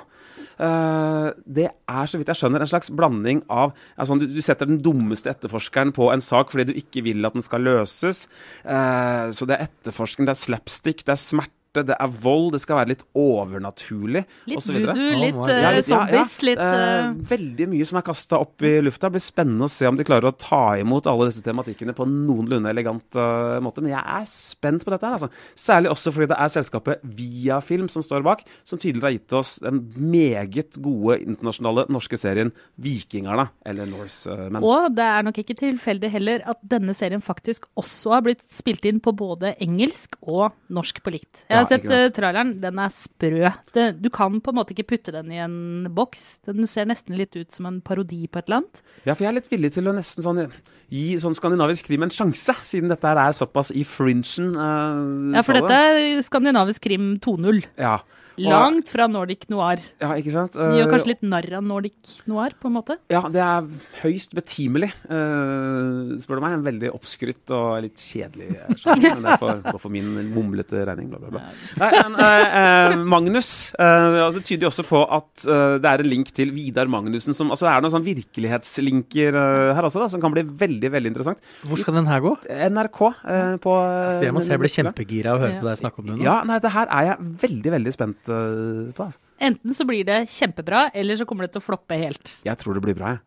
Eh, 0.59 1.29
det 1.47 1.69
er, 1.71 2.11
så 2.11 2.19
vidt 2.19 2.33
jeg 2.33 2.41
skjønner, 2.43 2.65
en 2.65 2.73
slags 2.73 2.91
blanding 2.91 3.45
av 3.47 3.77
altså, 3.95 4.19
du, 4.19 4.41
setter 4.43 4.71
den 4.71 4.83
dummeste 4.83 5.31
etterforskeren 5.31 5.95
på 5.95 6.11
en 6.11 6.25
sak 6.25 6.51
fordi 6.51 6.73
du 6.73 6.81
ikke 6.81 7.05
vil 7.07 7.29
at 7.29 7.37
den 7.37 7.47
skal 7.47 7.63
løses. 7.63 8.27
Så 8.65 9.47
det 9.47 9.55
er 9.55 9.69
etterforskning, 9.69 10.27
det 10.27 10.35
er 10.35 10.41
slapstick, 10.41 11.05
det 11.07 11.15
er 11.15 11.21
smerte, 11.21 11.58
det 11.87 11.97
er 12.01 12.09
vold, 12.23 12.53
det 12.55 12.61
skal 12.63 12.81
være 12.81 12.93
litt 12.95 13.05
overnaturlig 13.19 14.25
Litt 14.49 14.57
og 14.57 14.63
så 14.65 14.75
videre. 14.75 14.95
voodoo, 14.95 15.09
Oh 15.09 15.23
litt 15.23 15.51
eh, 15.51 15.63
Ja, 15.63 15.71
litt- 15.73 15.89
ja, 15.89 15.99
ja. 15.99 16.07
zombies, 16.07 16.35
litt 16.43 16.59
eh, 16.59 17.13
veldig 17.33 17.69
mye 17.69 17.87
som 17.89 17.99
er 17.99 18.07
kasta 18.07 18.39
opp 18.41 18.63
i 18.63 18.73
lufta. 18.85 19.09
Det 19.09 19.17
blir 19.19 19.25
spennende 19.25 19.65
å 19.69 19.73
se 19.73 19.87
om 19.89 19.97
de 19.97 20.05
klarer 20.05 20.29
å 20.31 20.37
ta 20.37 20.63
imot 20.81 21.07
alle 21.11 21.29
disse 21.31 21.43
tematikkene 21.47 21.95
på 21.97 22.07
en 22.07 22.17
noenlunde 22.27 22.71
elegant 22.71 23.19
uh, 23.19 23.59
måte. 23.65 23.83
Men 23.85 23.95
jeg 23.95 24.03
er 24.05 24.27
spent 24.31 24.85
på 24.85 24.91
dette. 24.95 25.07
her, 25.07 25.17
altså. 25.19 25.31
Særlig 25.59 25.91
også 25.93 26.13
fordi 26.15 26.29
det 26.33 26.39
er 26.39 26.53
selskapet 26.55 27.05
Viafilm 27.19 27.89
som 27.93 28.03
står 28.05 28.25
bak, 28.27 28.45
som 28.65 28.79
tidligere 28.81 29.09
har 29.11 29.17
gitt 29.19 29.37
oss 29.39 29.55
den 29.65 29.83
meget 29.97 30.79
gode 30.83 31.19
internasjonale 31.25 31.87
norske 31.93 32.19
serien 32.21 32.53
Vikingarna, 32.81 33.49
eller 33.67 33.87
Norsemen. 33.91 34.63
Og 34.65 34.95
det 34.97 35.05
er 35.05 35.27
nok 35.27 35.39
ikke 35.43 35.57
tilfeldig 35.59 36.11
heller 36.15 36.45
at 36.49 36.61
denne 36.63 36.95
serien 36.97 37.23
faktisk 37.25 37.67
også 37.79 38.17
har 38.17 38.25
blitt 38.27 38.43
spilt 38.53 38.85
inn 38.89 39.01
på 39.05 39.13
både 39.17 39.55
engelsk 39.65 40.17
og 40.23 40.53
norsk 40.73 41.03
på 41.05 41.13
likt. 41.15 41.45
Jeg 41.49 41.68
har 41.69 41.77
sett 41.77 41.87
uh, 41.93 42.09
traileren, 42.17 42.55
den 42.63 42.81
er 42.83 42.93
sprø. 42.93 43.53
Det, 43.77 43.87
du 44.03 44.09
kan 44.15 44.41
på 44.45 44.53
en 44.53 44.59
måte 44.59 44.75
ikke 44.75 44.89
putte 44.95 45.15
den 45.15 45.31
i 45.35 45.41
en 45.45 45.89
boks. 45.95 46.25
Den 46.49 46.67
ser 46.71 46.89
nesten 46.91 47.17
litt 47.19 47.37
ut 47.39 47.55
som 47.55 47.69
en 47.71 47.81
parodi 47.85 48.25
på 48.27 48.41
et 48.41 48.49
eller 48.49 48.63
annet. 48.63 48.83
Ja, 49.05 49.15
for 49.15 49.25
jeg 49.27 49.31
er 49.33 49.39
litt 49.39 49.51
villig 49.53 49.73
til 49.77 49.91
å 49.91 49.97
nesten 49.97 50.25
sånn 50.25 50.45
gi 50.89 51.07
sånn 51.21 51.37
skandinavisk 51.37 51.89
krim 51.91 52.07
en 52.07 52.13
sjanse, 52.15 52.55
siden 52.65 52.89
dette 52.93 53.09
her 53.09 53.21
er 53.21 53.37
såpass 53.37 53.73
i 53.77 53.85
fringen. 53.89 54.55
Uh, 54.57 55.37
Ja, 55.37 55.45
for 55.45 55.59
dette 55.59 55.77
er 55.77 56.23
skandinavisk 56.25 56.87
krim 56.89 57.13
2.0. 57.25 57.65
Ja. 57.77 57.99
Langt 58.43 58.89
fra 58.91 59.07
Nordic 59.11 59.47
noir. 59.53 59.83
Ja, 60.01 60.13
ikke 60.19 60.33
sant? 60.35 60.55
De 60.59 60.69
gjør 60.79 60.87
Eh, 60.89 60.93
kanskje 60.93 61.11
litt 61.13 61.23
narr 61.27 61.49
av 61.59 61.65
Nordic 61.67 62.13
noir, 62.31 62.55
på 62.61 62.69
en 62.71 62.77
måte. 62.79 62.97
Ja, 63.13 63.23
det 63.33 63.41
er 63.43 63.67
høyst 64.03 64.35
betimelig, 64.37 64.91
uh, 65.11 66.15
spør 66.21 66.39
du 66.39 66.45
meg. 66.45 66.57
En 66.59 66.65
veldig 66.67 66.91
oppskrytt 66.95 67.53
og 67.55 67.83
litt 67.85 67.99
kjedelig 68.01 68.49
eh, 68.57 68.75
sjanger. 68.81 69.15
Men 69.19 69.27
det 69.27 69.37
får 69.43 69.63
gå 69.67 69.81
for 69.83 69.93
min 69.95 70.09
mumlete 70.35 70.85
regning, 70.89 71.11
bla, 71.13 71.21
bla, 71.23 71.33
bla. 71.35 71.43
Nei, 71.81 71.91
men 71.99 72.17
uh, 72.19 72.59
eh, 72.61 72.97
Magnus 73.09 73.51
eh, 73.79 74.19
altså, 74.25 74.39
det 74.41 74.47
tyder 74.49 74.67
jo 74.67 74.71
også 74.73 74.85
på 74.89 75.03
at 75.19 75.45
eh, 75.49 75.77
det 75.83 75.91
er 75.91 76.03
en 76.05 76.11
link 76.11 76.31
til 76.37 76.53
Vidar 76.55 76.89
Magnussen. 76.91 77.37
Som, 77.37 77.53
altså, 77.55 77.67
det 77.69 77.75
er 77.75 77.85
noen 77.85 77.95
sånn 77.95 78.07
virkelighetslinker 78.07 79.39
eh, 79.39 79.73
her 79.77 79.89
også, 79.89 80.03
da, 80.03 80.09
som 80.13 80.23
kan 80.23 80.35
bli 80.35 80.45
veldig 80.47 80.91
veldig 80.95 81.13
interessant. 81.13 81.43
Hvor 81.69 81.81
skal 81.81 81.99
den 81.99 82.09
her 82.11 82.23
gå? 82.25 82.35
NRK 82.49 83.01
eh, 83.09 83.55
på 83.63 83.75
altså, 83.79 84.25
Jeg 84.27 84.37
må 84.37 84.45
se, 84.45 84.53
jeg 84.55 84.63
blir 84.65 84.75
kjempegira 84.75 85.35
av 85.35 85.39
å 85.41 85.45
høre 85.45 85.55
Ja. 85.59 85.63
på 85.63 85.69
deg 85.71 85.81
snakke 85.81 86.03
om 86.03 86.09
det 86.11 86.17
nå. 86.19 86.25
Ja, 86.27 86.37
nei, 86.49 86.59
det 86.63 86.73
her 86.75 86.91
er 86.93 87.09
jeg 87.13 87.31
veldig, 87.45 87.73
veldig 87.79 87.95
spent 87.95 88.28
eh, 88.35 88.93
på. 88.97 89.07
Altså. 89.09 89.23
Enten 89.49 89.75
så 89.77 89.87
blir 89.89 90.07
det 90.09 90.21
kjempebra, 90.33 90.89
eller 90.97 91.19
så 91.19 91.27
kommer 91.29 91.47
det 91.47 91.55
til 91.55 91.63
å 91.63 91.67
floppe 91.69 91.99
helt. 92.01 92.35
Jeg 92.47 92.61
tror 92.61 92.79
det 92.79 92.85
blir 92.85 92.99
bra, 92.99 93.17
jeg. 93.17 93.25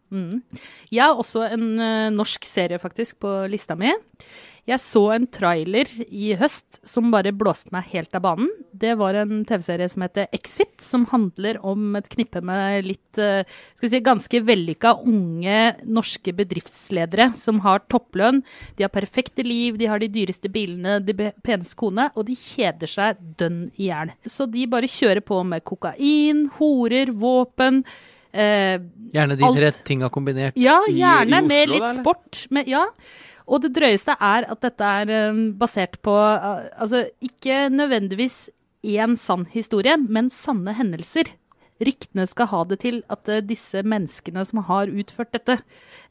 Jeg 0.92 1.04
har 1.04 1.20
også 1.20 1.46
en 1.48 1.68
eh, 1.80 2.14
norsk 2.14 2.48
serie 2.48 2.80
faktisk 2.82 3.22
på 3.24 3.36
lista 3.52 3.78
mi. 3.80 3.94
Jeg 4.70 4.78
så 4.78 5.02
en 5.16 5.24
trailer 5.34 5.90
i 6.14 6.36
høst 6.38 6.78
som 6.88 7.08
bare 7.12 7.32
blåste 7.34 7.72
meg 7.74 7.88
helt 7.96 8.14
av 8.16 8.22
banen. 8.28 8.50
Det 8.78 8.94
var 9.00 9.18
en 9.18 9.42
TV-serie 9.50 9.88
som 9.90 10.04
heter 10.06 10.28
Exit, 10.38 10.76
som 10.86 11.08
handler 11.10 11.58
om 11.66 11.96
et 11.98 12.06
knippe 12.14 12.44
med 12.46 12.86
litt 12.86 13.18
eh, 13.20 13.42
skal 13.74 13.88
vi 13.88 13.90
si, 13.96 14.02
ganske 14.06 14.42
vellykka 14.46 14.94
unge 15.10 15.58
norske 15.90 16.34
bedriftsledere 16.38 17.32
som 17.38 17.64
har 17.66 17.82
topplønn. 17.90 18.44
De 18.78 18.86
har 18.86 18.94
perfekte 18.94 19.44
liv, 19.46 19.80
de 19.82 19.90
har 19.90 20.00
de 20.04 20.12
dyreste 20.14 20.52
bilene, 20.54 21.00
de 21.04 21.16
peneste 21.42 21.76
kone, 21.82 22.12
og 22.14 22.30
de 22.30 22.38
kjeder 22.38 22.94
seg 22.94 23.20
dønn 23.42 23.64
i 23.82 23.90
hjel. 23.90 24.14
Så 24.30 24.46
de 24.54 24.68
bare 24.70 24.90
kjører 24.90 25.26
på 25.26 25.42
med 25.48 25.66
kokain, 25.68 26.46
horer, 26.60 27.12
våpen. 27.18 27.82
Eh, 28.32 28.78
Gjerne 29.12 29.36
de 29.36 29.44
Alt. 29.50 29.58
tre 29.60 29.74
tinga 29.90 30.08
kombinert. 30.14 30.56
ja, 30.56 30.78
gjerne 30.88 31.42
i 31.42 31.50
med 31.50 31.66
Oslo, 31.66 31.74
litt 31.74 31.82
da, 31.84 31.90
eller? 31.90 32.04
sport. 32.06 32.46
Med, 32.56 32.70
ja. 32.72 32.86
Og 33.52 33.64
det 33.66 33.74
drøyeste 33.76 34.16
er 34.16 34.48
at 34.54 34.64
dette 34.64 34.94
er 35.02 35.12
eh, 35.12 35.44
basert 35.60 36.00
på 36.06 36.16
eh, 36.16 36.70
Altså 36.80 37.06
ikke 37.24 37.68
nødvendigvis 37.74 38.50
én 38.88 39.18
sann 39.20 39.46
historie, 39.52 39.98
men 39.98 40.32
sanne 40.34 40.74
hendelser. 40.74 41.36
Ryktene 41.82 42.28
skal 42.30 42.50
ha 42.52 42.62
det 42.70 42.78
til 42.84 43.02
at 43.12 43.30
eh, 43.32 43.42
disse 43.46 43.82
menneskene 43.82 44.44
som 44.48 44.62
har 44.68 44.92
utført 44.92 45.32
dette, 45.34 45.58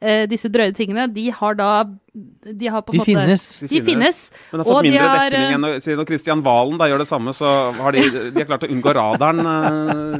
eh, 0.00 0.24
disse 0.30 0.50
drøye 0.50 0.74
tingene, 0.76 1.06
de 1.14 1.28
har 1.30 1.58
da 1.58 1.70
De 2.10 2.66
har 2.66 2.82
på 2.82 2.90
en 2.90 2.98
De 2.98 3.02
måte 3.02 3.06
finnes. 3.06 3.44
De 3.70 3.80
finnes. 3.86 4.22
Men 4.50 4.62
har 4.62 4.66
fått 4.66 4.82
de 4.82 4.90
mindre 4.90 5.08
har, 5.08 5.30
dekning 5.30 5.46
eh, 5.46 5.74
enn 5.76 5.84
siden 5.84 6.00
når 6.02 6.08
Kristian 6.10 6.44
Valen 6.46 6.80
da 6.80 6.88
gjør 6.90 7.04
det 7.04 7.08
samme, 7.10 7.34
så 7.36 7.52
har 7.78 7.94
de, 7.94 8.06
de 8.34 8.42
har 8.42 8.48
klart 8.50 8.66
å 8.66 8.72
unngå 8.74 8.94
radaren. 8.98 9.52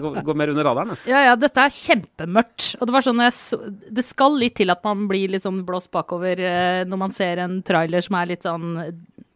Gå, 0.00 0.12
gå 0.26 0.36
mer 0.38 0.52
under 0.54 0.68
radaren. 0.70 0.94
Ja, 1.10 1.24
ja, 1.30 1.34
dette 1.38 1.64
er 1.66 1.74
kjempemørkt. 1.74 2.76
Og 2.78 2.86
det 2.86 2.94
var 2.94 3.04
sånn 3.04 3.24
jeg 3.24 3.34
så, 3.36 3.58
Det 3.90 4.04
skal 4.06 4.38
litt 4.38 4.58
til 4.60 4.70
at 4.72 4.84
man 4.86 5.08
blir 5.10 5.34
litt 5.34 5.44
sånn 5.46 5.64
blåst 5.66 5.90
bakover 5.94 6.38
eh, 6.38 6.84
når 6.86 7.02
man 7.08 7.16
ser 7.16 7.42
en 7.42 7.58
trailer 7.66 8.04
som 8.04 8.20
er 8.20 8.30
litt 8.30 8.46
sånn 8.46 8.70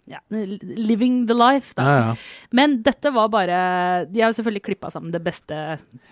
ja, 0.07 0.19
living 0.31 1.23
the 1.27 1.35
life, 1.35 1.73
da. 1.79 1.85
Ja, 1.85 1.95
ja. 2.01 2.15
Men 2.53 2.75
dette 2.85 3.09
var 3.15 3.31
bare 3.33 3.59
De 4.11 4.21
har 4.21 4.29
jo 4.33 4.37
selvfølgelig 4.37 4.65
klippa 4.67 4.91
sammen 4.93 5.13
det 5.15 5.23
beste. 5.25 5.57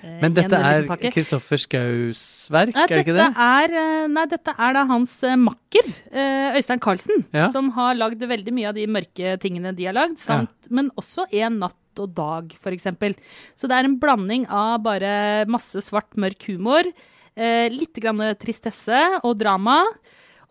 eh, 0.03 0.15
Men 0.23 0.33
dette 0.37 0.57
er. 0.57 0.87
Kristoffer 1.13 1.61
Schous 1.61 2.23
verk, 2.53 2.73
Nei, 2.75 2.87
er 2.87 2.95
det 2.95 3.03
ikke 3.05 3.17
det? 3.19 3.27
Er, 3.37 3.75
eh, 3.83 4.07
nei, 4.09 4.25
dette 4.31 4.55
er 4.57 4.73
da 4.79 4.87
hans 4.89 5.13
eh, 5.29 5.37
makker, 5.37 5.93
eh, 6.11 6.57
Øystein 6.57 6.81
Carlsen, 6.81 7.25
som 7.53 7.71
har 7.77 7.95
lagd 8.01 8.21
veldig 8.33 8.53
mye 8.57 8.69
av 8.73 8.75
de 8.81 8.87
mørke 8.87 9.37
tingene 9.43 9.75
de 9.77 9.85
har 9.91 9.95
lagd, 9.95 10.17
samt, 10.19 10.71
men 10.71 10.91
også 10.97 11.27
En 11.33 11.59
natt 11.61 11.77
og 12.01 12.15
dag, 12.17 12.49
eksempel. 12.73 13.13
Så 13.55 13.69
det 13.69 13.77
er 13.77 13.85
en 13.85 13.99
blanding 14.01 14.47
av 14.49 14.81
bare 14.83 15.45
masse 15.47 15.77
svart, 15.85 16.17
mørk 16.17 16.47
humor, 16.49 16.89
eh, 17.37 17.69
litt 17.69 17.93
grann 18.01 18.17
tristesse 18.41 19.21
og 19.23 19.37
drama. 19.37 19.83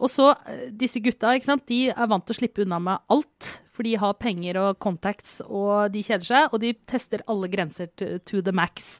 Og 0.01 0.09
så 0.11 0.31
eh, 0.49 0.69
disse 0.73 1.01
gutta, 1.03 1.35
ikke 1.37 1.51
sant, 1.51 1.67
de 1.69 1.91
er 1.93 2.09
vant 2.09 2.25
til 2.25 2.35
å 2.35 2.39
slippe 2.41 2.65
unna 2.65 2.81
med 2.81 3.03
alt. 3.13 3.57
For 3.71 3.87
de 3.87 3.93
har 3.95 4.17
penger 4.19 4.57
og 4.59 4.81
contacts, 4.83 5.37
og 5.47 5.93
de 5.93 6.01
kjeder 6.03 6.27
seg. 6.27 6.49
Og 6.51 6.59
de 6.59 6.73
tester 6.89 7.23
alle 7.31 7.47
grenser 7.49 7.87
to, 7.95 8.17
to 8.27 8.41
the 8.43 8.51
max. 8.51 8.97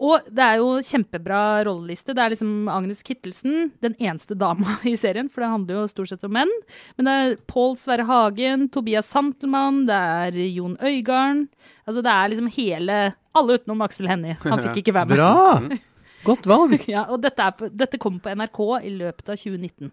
Og 0.00 0.24
det 0.32 0.44
er 0.44 0.62
jo 0.62 0.70
kjempebra 0.84 1.40
rolleliste. 1.68 2.14
Det 2.16 2.24
er 2.24 2.32
liksom 2.32 2.70
Agnes 2.72 3.04
Kittelsen, 3.06 3.72
den 3.84 3.96
eneste 4.00 4.36
dama 4.38 4.78
i 4.88 4.96
serien, 4.98 5.28
for 5.32 5.44
det 5.44 5.52
handler 5.52 5.80
jo 5.82 5.90
stort 5.92 6.14
sett 6.14 6.24
om 6.26 6.32
menn. 6.36 6.52
Men 6.96 7.08
det 7.10 7.16
er 7.16 7.36
Pål 7.50 7.76
Sverre 7.80 8.08
Hagen, 8.08 8.70
Tobias 8.72 9.10
Santelmann, 9.12 9.84
det 9.90 10.00
er 10.00 10.40
Jon 10.48 10.78
Øigarden. 10.80 11.46
Altså 11.86 12.02
det 12.02 12.12
er 12.12 12.30
liksom 12.32 12.48
hele 12.56 12.94
Alle 13.36 13.58
utenom 13.60 13.84
Aksel 13.84 14.08
Hennie. 14.10 14.38
Han 14.46 14.64
fikk 14.64 14.80
ikke 14.82 14.96
være 14.96 15.12
med. 15.12 15.20
Bra! 15.20 15.82
Godt 16.26 16.48
valg. 16.50 16.80
Ja, 16.90 17.04
og 17.12 17.20
dette, 17.22 17.46
på, 17.58 17.68
dette 17.70 18.00
kommer 18.02 18.24
på 18.24 18.32
NRK 18.34 18.62
i 18.88 18.94
løpet 18.96 19.28
av 19.28 19.38
2019. 19.38 19.92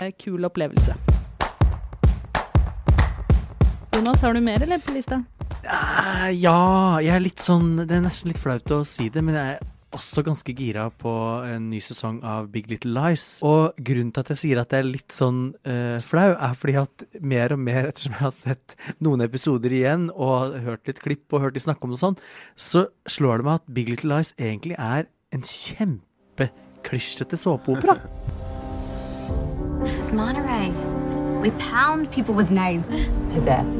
eh, 0.00 0.12
kul 0.18 0.44
opplevelse. 0.44 0.96
Jonas, 3.96 4.22
har 4.22 4.34
du 4.34 4.40
mer 4.40 4.62
eller 4.62 4.78
på 4.78 4.92
lista? 4.92 5.22
Eh, 5.64 6.30
ja, 6.36 7.00
jeg 7.02 7.14
er 7.14 7.22
litt 7.24 7.40
sånn 7.42 7.72
Det 7.80 7.96
er 7.96 8.04
nesten 8.04 8.30
litt 8.30 8.38
flaut 8.38 8.70
å 8.70 8.84
si 8.86 9.08
det, 9.10 9.22
men 9.24 9.34
jeg 9.34 9.56
er 9.56 9.64
også 9.96 10.22
ganske 10.26 10.52
gira 10.52 10.90
på 11.00 11.10
en 11.46 11.70
ny 11.70 11.78
sesong 11.80 12.18
av 12.26 12.50
Big 12.52 12.68
Little 12.68 12.92
Lies. 12.92 13.38
Og 13.46 13.78
grunnen 13.80 14.12
til 14.12 14.24
at 14.24 14.32
jeg 14.34 14.42
sier 14.42 14.60
at 14.60 14.74
jeg 14.74 14.84
er 14.84 14.90
litt 14.90 15.14
sånn 15.14 15.40
uh, 15.64 15.98
flau, 16.04 16.34
er 16.34 16.58
fordi 16.58 16.76
at 16.82 17.06
mer 17.24 17.54
og 17.56 17.62
mer, 17.64 17.88
ettersom 17.88 18.12
jeg 18.12 18.24
har 18.26 18.34
sett 18.36 18.76
noen 19.00 19.24
episoder 19.24 19.72
igjen 19.72 20.10
og 20.12 20.58
hørt 20.66 20.90
litt 20.90 21.00
klipp 21.00 21.32
og 21.32 21.46
hørt 21.46 21.56
de 21.56 21.64
snakke 21.64 21.86
om 21.86 21.94
det 21.94 22.00
og 22.02 22.04
sånn, 22.04 22.20
så 22.60 22.88
slår 23.08 23.40
det 23.40 23.48
meg 23.48 23.62
at 23.62 23.70
Big 23.78 23.94
Little 23.94 24.12
Lies 24.12 24.34
egentlig 24.36 24.76
er 24.76 25.08
en 25.32 25.46
kjempeklisjete 25.54 27.40
såpeopera. 27.40 27.96
This 29.86 30.00
is 30.00 30.10
Monterey. 30.10 30.72
We 31.40 31.52
pound 31.62 32.10
people 32.10 32.34
with 32.34 32.50
knives. 32.50 32.86
To 33.34 33.40
death. 33.40 33.70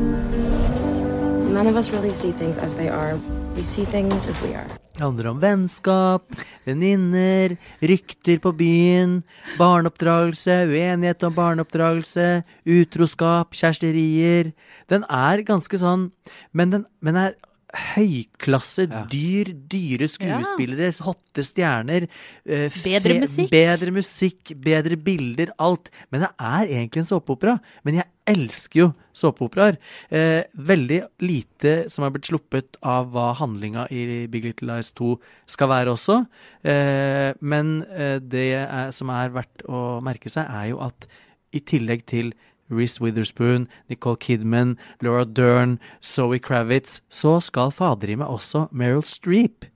None 1.51 1.67
of 1.67 1.77
us 1.77 1.91
really 1.91 2.15
see 2.15 2.31
things 2.31 2.59
as 2.59 2.77
they 2.77 2.89
are. 2.89 3.19
We 3.57 3.65
see 3.65 3.85
things 3.85 4.25
as 4.25 4.41
we 4.41 4.55
are. 4.55 4.69
Det 4.95 5.03
handler 5.03 5.27
om 5.27 5.41
vennskap, 5.41 6.23
venninner, 6.65 7.57
rykter 7.81 8.39
på 8.39 8.53
byen, 8.53 9.25
barneoppdragelse, 9.59 10.61
uenighet 10.71 11.27
om 11.27 11.35
barneoppdragelse, 11.35 12.45
utroskap, 12.65 13.51
kjæresterier. 13.59 14.53
Den 14.87 15.03
er 15.11 15.43
ganske 15.43 15.83
sånn 15.83 16.13
Men 16.53 16.71
den 16.71 16.87
men 17.03 17.19
er 17.19 17.35
høyklasse, 17.75 18.87
dyr, 19.11 19.51
dyre 19.69 20.07
skuespillere, 20.09 20.91
hotte 21.03 21.43
stjerner. 21.45 22.07
eh, 22.47 22.69
Bedre 22.85 23.19
musikk. 23.21 23.51
Bedre 23.51 23.91
musikk, 23.93 24.53
bedre 24.63 24.97
bilder, 24.97 25.53
alt. 25.59 25.91
Men 26.11 26.23
det 26.23 26.31
er 26.39 26.67
egentlig 26.67 27.03
en 27.03 27.11
såpeopera. 27.11 27.59
Men 27.85 27.95
jeg 28.01 28.07
elsker 28.27 28.81
jo 28.81 28.89
såpeoperaer. 29.15 29.77
Eh, 30.11 30.45
veldig 30.57 31.01
lite 31.21 31.91
som 31.91 32.05
er 32.05 32.11
blitt 32.15 32.31
sluppet 32.31 32.77
av 32.83 33.11
hva 33.13 33.35
handlinga 33.37 33.87
i 33.91 34.27
Big 34.27 34.45
Little 34.45 34.69
Lies 34.75 34.93
2 34.93 35.19
skal 35.47 35.69
være 35.69 35.95
også. 35.95 36.21
Eh, 36.65 37.33
men 37.41 37.83
eh, 37.91 38.19
det 38.19 38.49
er, 38.63 38.91
som 38.93 39.11
er 39.11 39.31
verdt 39.35 39.67
å 39.69 40.01
merke 40.03 40.31
seg, 40.33 40.47
er 40.49 40.71
jo 40.73 40.81
at 40.87 41.07
i 41.55 41.61
tillegg 41.61 42.05
til 42.07 42.33
Reece 42.71 43.01
Witherspoon, 43.03 43.69
Nicole 43.91 44.19
Kidman, 44.23 44.77
Laura 45.05 45.25
Dern, 45.25 45.79
Zoe 46.03 46.39
Kravitz, 46.43 47.01
så 47.09 47.39
skal 47.45 47.73
fader 47.75 48.11
i 48.11 48.19
meg 48.19 48.29
også 48.33 48.67
Meryl 48.73 49.05
Streep 49.07 49.69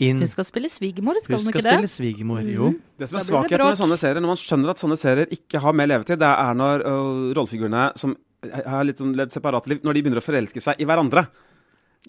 inn. 0.00 0.22
Hun 0.22 0.30
skal 0.30 0.46
spille 0.48 0.70
svigermor, 0.72 1.18
skal 1.20 1.36
Hun 1.36 1.44
hun 1.44 1.52
skal 1.52 1.60
ikke 1.60 1.68
det? 1.68 1.74
spille 1.76 1.92
svigermor, 1.92 2.44
jo. 2.48 2.72
Det 2.98 3.08
som 3.10 3.18
er 3.20 3.26
svakheten 3.28 3.66
med 3.68 3.80
sånne 3.82 3.98
serier, 4.00 4.20
når 4.24 4.32
man 4.32 4.40
skjønner 4.40 4.72
at 4.72 4.80
sånne 4.80 4.96
serier 5.00 5.34
ikke 5.36 5.60
har 5.60 5.76
mer 5.76 5.90
levetid, 5.90 6.20
det 6.22 6.30
er 6.30 6.54
når 6.56 6.84
uh, 6.86 7.32
rollefigurene 7.36 7.90
som 8.00 8.16
har 8.44 8.84
litt 8.84 9.00
sånn 9.00 9.14
levd 9.16 9.32
separate 9.32 9.70
liv, 9.72 9.80
når 9.84 9.96
de 9.96 10.02
begynner 10.04 10.20
å 10.20 10.24
forelske 10.24 10.60
seg 10.64 10.80
i 10.80 10.88
hverandre. 10.88 11.26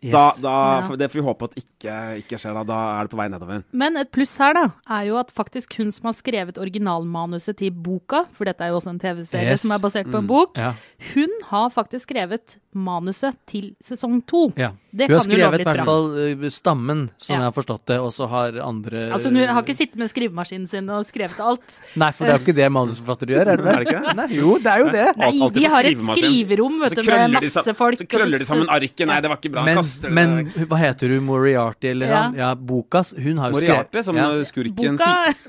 Yes. 0.03 0.11
Da, 0.11 0.31
da, 0.41 0.53
Ja. 0.89 0.95
Det 0.95 1.07
får 1.11 1.19
vi 1.21 1.25
håpe 1.25 1.43
at 1.45 1.55
ikke, 1.55 1.93
ikke 2.19 2.37
skjer. 2.37 2.53
Da 2.53 2.63
Da 2.67 2.79
er 2.99 3.03
det 3.07 3.11
på 3.11 3.17
vei 3.17 3.27
nedover. 3.29 3.63
Men 3.71 3.97
et 3.97 4.11
pluss 4.11 4.37
her, 4.37 4.53
da, 4.53 4.65
er 4.89 5.05
jo 5.07 5.17
at 5.17 5.31
faktisk 5.31 5.77
hun 5.77 5.89
som 5.91 6.05
har 6.09 6.13
skrevet 6.13 6.57
originalmanuset 6.57 7.57
til 7.57 7.71
boka, 7.71 8.25
for 8.33 8.45
dette 8.45 8.61
er 8.61 8.69
jo 8.73 8.77
også 8.81 8.89
en 8.91 8.99
TV-serie 8.99 9.51
Yes. 9.51 9.61
som 9.61 9.71
er 9.71 9.79
basert 9.79 10.05
på 10.11 10.17
en 10.19 10.25
Mm. 10.25 10.27
bok, 10.27 10.57
Ja. 10.57 10.73
hun 11.13 11.29
har 11.45 11.69
faktisk 11.69 12.07
skrevet 12.09 12.57
manuset 12.75 13.35
til 13.47 13.75
sesong 13.81 14.21
to. 14.27 14.51
Ja. 14.57 14.71
Det 14.95 15.09
hun 15.09 15.17
har 15.17 15.25
skrevet 15.25 15.59
i 15.59 15.67
hvert 15.67 15.87
fall 15.87 16.05
uh, 16.15 16.45
stammen, 16.53 17.01
sånn 17.19 17.35
Ja. 17.35 17.39
jeg 17.41 17.49
har 17.49 17.55
forstått 17.55 17.85
det, 17.91 17.97
og 17.99 18.13
så 18.15 18.27
har 18.31 18.59
andre 18.63 19.09
Altså, 19.11 19.31
Hun 19.33 19.41
har 19.43 19.61
ikke 19.61 19.75
sittet 19.75 19.99
med 19.99 20.11
skrivemaskinen 20.11 20.67
sin 20.71 20.89
og 20.89 21.03
skrevet 21.07 21.39
alt. 21.43 21.79
Nei, 21.99 22.11
for 22.15 22.25
det 22.25 22.31
er 22.33 22.39
jo 22.39 22.43
ikke 22.45 22.55
det 22.55 22.69
manusforfattere 22.71 23.35
gjør, 23.35 23.51
er 23.51 23.59
det 23.59 23.65
vel? 23.65 23.75
Er 23.75 23.83
det 23.83 23.91
ikke? 23.91 24.15
Nei, 24.21 24.27
jo, 24.39 24.53
det 24.63 24.71
er 24.71 24.83
jo 24.83 24.89
det. 24.93 25.07
Nei, 25.19 25.31
de 25.57 25.65
har 25.75 25.89
et 25.89 26.05
skriverom 26.09 26.79
vet 26.85 26.95
du, 26.95 27.03
med 27.09 27.35
masse 27.35 27.75
folk. 27.75 27.99
Så 27.99 28.07
krøller 28.15 28.39
de 28.39 28.47
sammen 28.47 28.71
arket. 28.71 29.05
Nei, 29.09 29.19
det 29.25 29.33
var 29.33 29.41
ikke 29.41 29.53
bra. 29.57 29.65
Men, 29.67 29.81
Kaster 29.81 30.09
det 30.09 30.15
men 30.15 30.69
hva 30.71 30.79
heter 30.79 31.15
hun? 31.15 31.25
Moriarty, 31.25 31.91
eller 31.91 32.07
Ja. 32.07 32.21
han? 32.23 32.39
Ja, 32.39 32.53
Bokas. 32.55 33.13
Hun 33.17 33.37
har 33.37 33.51
jo 33.51 33.59
skrevet 33.59 33.91
Moriarty, 33.91 34.03
som 34.03 34.15
ja. 34.15 34.29
skurken 34.47 34.97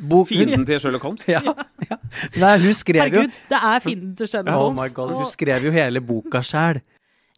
Boka 0.00 0.28
Fienden 0.28 0.66
til 0.66 0.80
Sherlock 0.80 1.02
Holmes. 1.02 1.28
ja, 1.28 1.40
ja. 1.90 1.96
Nei, 2.36 2.58
hun 2.58 2.74
skrev 2.74 3.06
jo 3.12 3.22
Herregud, 3.22 3.40
det 3.50 3.62
er 3.62 3.80
fienden 3.84 4.16
til 4.18 4.30
Sherlock 4.30 4.56
Oh 4.56 4.74
my 4.74 4.88
god, 4.94 5.14
hun 5.20 5.28
skrev 5.28 5.64
jo 5.68 5.72
hele 5.74 6.02
boka 6.04 6.42
sjæl. 6.42 6.82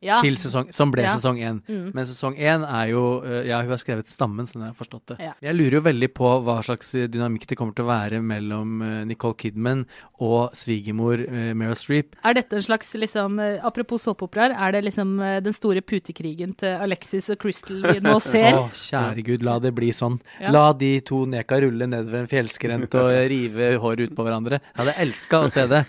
Ja. 0.03 0.21
til 0.23 0.37
sesong, 0.39 0.73
som 0.75 0.91
ble 0.95 1.03
Ja. 1.03 1.15
sesong 1.17 1.39
én. 1.39 1.61
Mm. 1.69 1.91
Men 1.95 2.05
sesong 2.07 2.37
én 2.37 2.65
er 2.67 2.91
jo 2.93 3.23
øh, 3.25 3.45
Ja, 3.49 3.61
hun 3.63 3.71
har 3.71 3.81
skrevet 3.81 4.09
stammen, 4.09 4.47
sånn 4.47 4.63
jeg 4.67 4.73
har 4.75 4.79
forstått 4.79 5.07
det. 5.15 5.19
Ja. 5.21 5.33
Jeg 5.43 5.55
lurer 5.59 5.79
jo 5.79 5.81
veldig 5.87 6.11
på 6.15 6.33
hva 6.45 6.59
slags 6.63 6.95
øh, 6.95 7.09
dynamikk 7.09 7.47
det 7.49 7.57
kommer 7.59 7.75
til 7.75 7.85
å 7.87 7.91
være 7.93 8.21
mellom 8.23 8.83
øh, 8.83 9.05
Nicole 9.09 9.35
Kidman 9.39 9.87
og 10.21 10.51
svigermor 10.59 11.21
Meryl 11.55 11.77
Streep. 11.79 12.17
Er 12.27 12.35
dette 12.35 12.57
en 12.59 12.63
slags 12.67 12.93
liksom, 12.99 13.39
eh, 13.41 13.59
Apropos 13.65 14.03
såpeoperaer, 14.03 14.55
er 14.59 14.73
det 14.73 14.85
liksom 14.89 15.19
eh, 15.21 15.41
den 15.41 15.53
store 15.55 15.81
putekrigen 15.83 16.55
til 16.59 16.75
Alexis 16.83 17.31
og 17.31 17.39
Crystal 17.39 17.83
vi 17.87 18.01
nå 18.05 18.17
ser? 18.33 18.53
Å, 18.59 18.69
kjære 18.75 19.25
gud, 19.27 19.43
la 19.47 19.59
det 19.63 19.75
bli 19.77 19.91
sånn. 19.95 20.19
La 20.51 20.73
de 20.73 21.01
to 21.07 21.25
neka 21.31 21.61
rulle 21.63 21.87
nedover 21.91 22.21
en 22.25 22.31
fjellskrent 22.31 22.95
og 22.99 23.11
rive 23.31 23.75
håret 23.83 24.09
ut 24.11 24.17
på 24.19 24.27
hverandre. 24.27 24.59
Jeg 24.75 24.81
hadde 24.83 24.97
elska 25.07 25.43
å 25.47 25.51
se 25.53 25.67
det. 25.71 25.85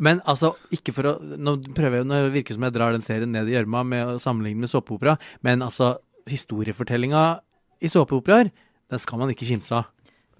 Men 0.00 0.22
altså, 0.28 0.54
ikke 0.72 0.94
for 0.96 1.10
å 1.10 1.14
Nå 1.20 1.58
prøver 1.76 2.00
jeg, 2.00 2.08
nå 2.08 2.20
virker 2.32 2.54
det 2.54 2.58
som 2.58 2.66
jeg 2.66 2.76
drar 2.76 2.96
den 2.96 3.04
serien 3.04 3.32
ned 3.34 3.50
i 3.50 3.54
gjørma 3.56 3.84
med 3.86 4.14
å 4.14 4.18
sammenligne 4.22 4.64
med 4.64 4.72
såpeopera, 4.72 5.18
men 5.46 5.64
altså, 5.66 5.94
historiefortellinga 6.30 7.24
i 7.80 7.88
såpeoperaer, 7.90 8.50
den 8.90 9.02
skal 9.02 9.20
man 9.20 9.32
ikke 9.32 9.48
kimse 9.48 9.76
av. 9.76 9.88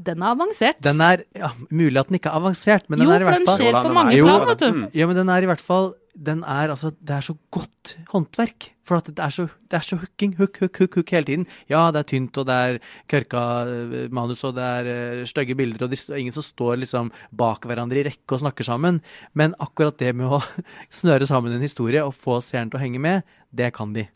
Den 0.00 0.22
er 0.24 0.34
avansert. 0.34 0.78
Den 0.84 1.02
er 1.04 1.24
ja, 1.36 1.52
Mulig 1.68 2.00
at 2.00 2.08
den 2.08 2.16
ikke 2.20 2.32
er 2.32 2.40
avansert, 2.40 2.86
men 2.88 3.02
jo, 3.02 3.10
den 3.10 3.18
er 3.18 3.24
i 3.24 3.28
for 3.28 3.38
den 3.38 3.58
skjer 3.60 3.76
på 3.76 3.96
mange 3.96 4.16
Jo, 4.16 4.28
plan, 4.28 4.46
vet 4.48 4.62
du. 4.62 4.70
Mm. 4.72 4.86
Ja, 4.96 5.08
men 5.10 5.18
den 5.20 5.32
er 5.32 5.44
i 5.44 5.50
hvert 5.50 5.64
fall 5.64 5.92
den 6.20 6.42
er, 6.42 6.70
altså, 6.70 6.90
Det 6.90 7.14
er 7.14 7.20
så 7.20 7.34
godt 7.50 7.96
håndverk. 8.10 8.72
For 8.84 8.98
at 8.98 9.06
det 9.06 9.22
er 9.22 9.30
så, 9.30 9.46
det 9.70 9.78
er 9.78 9.84
så 9.86 9.96
hooking. 9.96 10.34
Hook, 10.36 10.58
hook, 10.58 10.78
hook, 10.78 10.94
hook 10.94 11.10
hele 11.10 11.24
tiden. 11.24 11.46
Ja, 11.70 11.90
det 11.90 12.00
er 12.00 12.08
tynt, 12.10 12.36
og 12.36 12.46
det 12.46 12.54
er 12.54 12.78
kørka 13.08 13.44
eh, 13.70 14.10
manus, 14.10 14.42
og 14.44 14.56
det 14.56 14.64
er 14.64 15.20
uh, 15.20 15.24
stygge 15.24 15.54
bilder, 15.54 15.84
og 15.86 15.92
det 15.92 16.00
er 16.10 16.18
ingen 16.18 16.34
som 16.34 16.42
står 16.42 16.82
liksom 16.82 17.12
bak 17.30 17.68
hverandre 17.70 18.02
i 18.02 18.06
rekke 18.10 18.34
og 18.34 18.42
snakker 18.42 18.66
sammen. 18.66 19.00
Men 19.32 19.54
akkurat 19.60 19.98
det 19.98 20.16
med 20.18 20.26
å 20.26 20.42
snøre 21.00 21.30
sammen 21.30 21.54
en 21.54 21.62
historie 21.62 22.02
og 22.02 22.16
få 22.18 22.40
seeren 22.42 22.72
til 22.72 22.80
å 22.80 22.84
henge 22.84 22.98
med, 22.98 23.22
det 23.54 23.70
kan 23.76 23.94
de. 23.94 24.08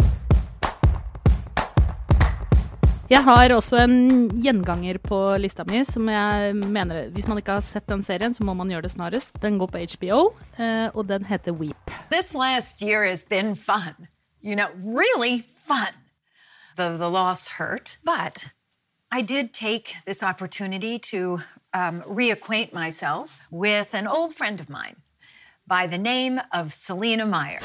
Jeg 3.10 3.20
har 3.20 3.52
også 3.52 3.82
en 3.82 4.30
gjenganger 4.40 4.96
på 5.04 5.16
lista 5.36 5.64
mi 5.68 5.82
som 5.84 6.06
jeg 6.08 6.54
mener 6.56 7.10
Hvis 7.12 7.26
man 7.28 7.36
ikke 7.36 7.58
har 7.58 7.64
sett 7.64 7.84
den 7.86 8.00
serien, 8.02 8.32
så 8.32 8.44
må 8.48 8.54
man 8.56 8.70
gjøre 8.72 8.86
det 8.86 8.94
snarest. 8.94 9.36
Den 9.42 9.58
går 9.60 9.68
på 9.74 9.82
HBO, 9.92 10.20
eh, 10.56 10.88
og 10.94 11.08
den 11.08 11.24
heter 11.28 11.52
Weep. 11.52 11.90
This 12.10 12.32
last 12.32 12.80
year 12.80 13.04
has 13.04 13.22
been 13.28 13.56
fun. 13.56 14.08
You 14.40 14.56
know, 14.56 14.68
really 14.80 15.44
fun. 15.68 15.92
The, 16.78 16.96
the 16.96 17.10
loss 17.10 17.48
hurt, 17.58 17.98
but 18.04 18.48
I 19.12 19.20
did 19.20 19.52
take 19.52 19.96
this 20.06 20.22
opportunity 20.22 20.98
to 20.98 21.40
um, 21.74 22.02
reacquaint 22.08 22.72
myself 22.72 23.40
with 23.50 23.94
an 23.94 24.06
old 24.06 24.32
friend 24.32 24.60
of 24.60 24.70
mine 24.70 24.96
by 25.66 25.86
the 25.86 25.98
name 25.98 26.40
of 26.52 26.72
Selena 26.72 27.26
Meyer. 27.26 27.60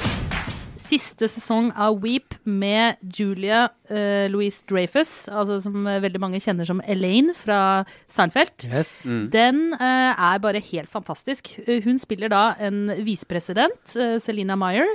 Siste 0.76 1.28
sesong 1.30 1.72
av 1.78 2.02
Weep 2.04 2.36
med 2.44 2.98
Julia 3.02 3.70
eh, 3.90 4.28
Louise 4.32 4.64
Dreyfus, 4.70 5.28
altså 5.28 5.60
som 5.64 5.88
eh, 5.88 6.00
veldig 6.04 6.22
mange 6.22 6.42
kjenner 6.44 6.68
som 6.68 6.82
Elaine 6.90 7.34
fra 7.38 7.84
Seinfeld. 8.10 8.66
Yes. 8.70 9.02
Den 9.34 9.74
uh, 9.76 10.14
er 10.14 10.42
bare 10.44 10.62
helt 10.64 10.92
fantastisk. 10.92 11.52
Hun 11.86 12.00
spiller 12.02 12.32
da 12.32 12.44
en 12.62 12.94
visepresident, 13.06 13.80
uh, 13.98 14.18
Selina 14.24 14.58
Meyer, 14.60 14.88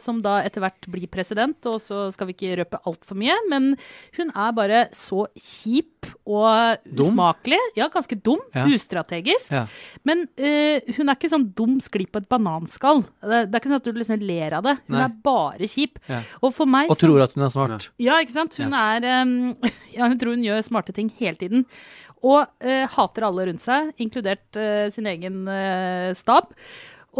som 0.00 0.20
da 0.24 0.40
etter 0.44 0.62
hvert 0.62 0.86
blir 0.90 1.10
president, 1.10 1.58
og 1.68 1.78
så 1.82 2.08
skal 2.14 2.28
vi 2.28 2.34
ikke 2.36 2.58
røpe 2.60 2.80
altfor 2.88 3.18
mye, 3.18 3.36
men 3.50 3.72
hun 4.16 4.32
er 4.34 4.54
bare 4.56 4.82
så 4.96 5.24
kjip 5.38 6.08
og 6.24 6.80
usmakelig. 6.96 7.58
Ja, 7.76 7.88
ganske 7.92 8.16
dum. 8.16 8.40
Ja. 8.54 8.66
Ustrategisk. 8.70 9.50
Ja. 9.52 9.64
Men 10.08 10.24
hun 10.38 11.10
er 11.10 11.16
ikke 11.16 11.30
sånn 11.32 11.50
dum 11.56 11.78
skli 11.82 12.06
på 12.10 12.22
et 12.22 12.28
bananskall. 12.30 13.02
Det, 13.20 13.44
det 13.50 13.56
er 13.56 13.60
ikke 13.60 13.72
sånn 13.72 13.82
at 13.82 13.88
du 13.88 14.00
liksom 14.00 14.24
ler 14.24 14.56
av 14.58 14.66
det. 14.66 14.76
Hun 14.88 14.96
Nei. 14.96 15.06
er 15.06 15.16
bare 15.26 15.70
kjip. 15.70 16.00
Ja. 16.10 16.22
Og 16.40 16.54
for 16.56 16.70
meg 16.70 16.90
Og 16.92 16.98
tror 17.00 17.24
at 17.26 17.36
hun 17.36 17.44
er 17.46 17.52
smart. 17.54 17.90
ja, 18.00 18.18
ikke 18.22 18.36
sant? 18.36 18.39
Hun 18.58 18.76
er 18.76 19.06
um, 19.22 19.34
Ja, 19.96 20.06
hun 20.06 20.18
tror 20.20 20.36
hun 20.36 20.46
gjør 20.46 20.62
smarte 20.64 20.94
ting 20.96 21.10
hele 21.18 21.36
tiden. 21.40 21.66
Og 22.20 22.44
uh, 22.44 22.86
hater 22.94 23.26
alle 23.26 23.48
rundt 23.48 23.64
seg, 23.64 23.92
inkludert 24.00 24.60
uh, 24.60 24.88
sin 24.92 25.08
egen 25.08 25.42
uh, 25.48 26.10
stab. 26.18 26.52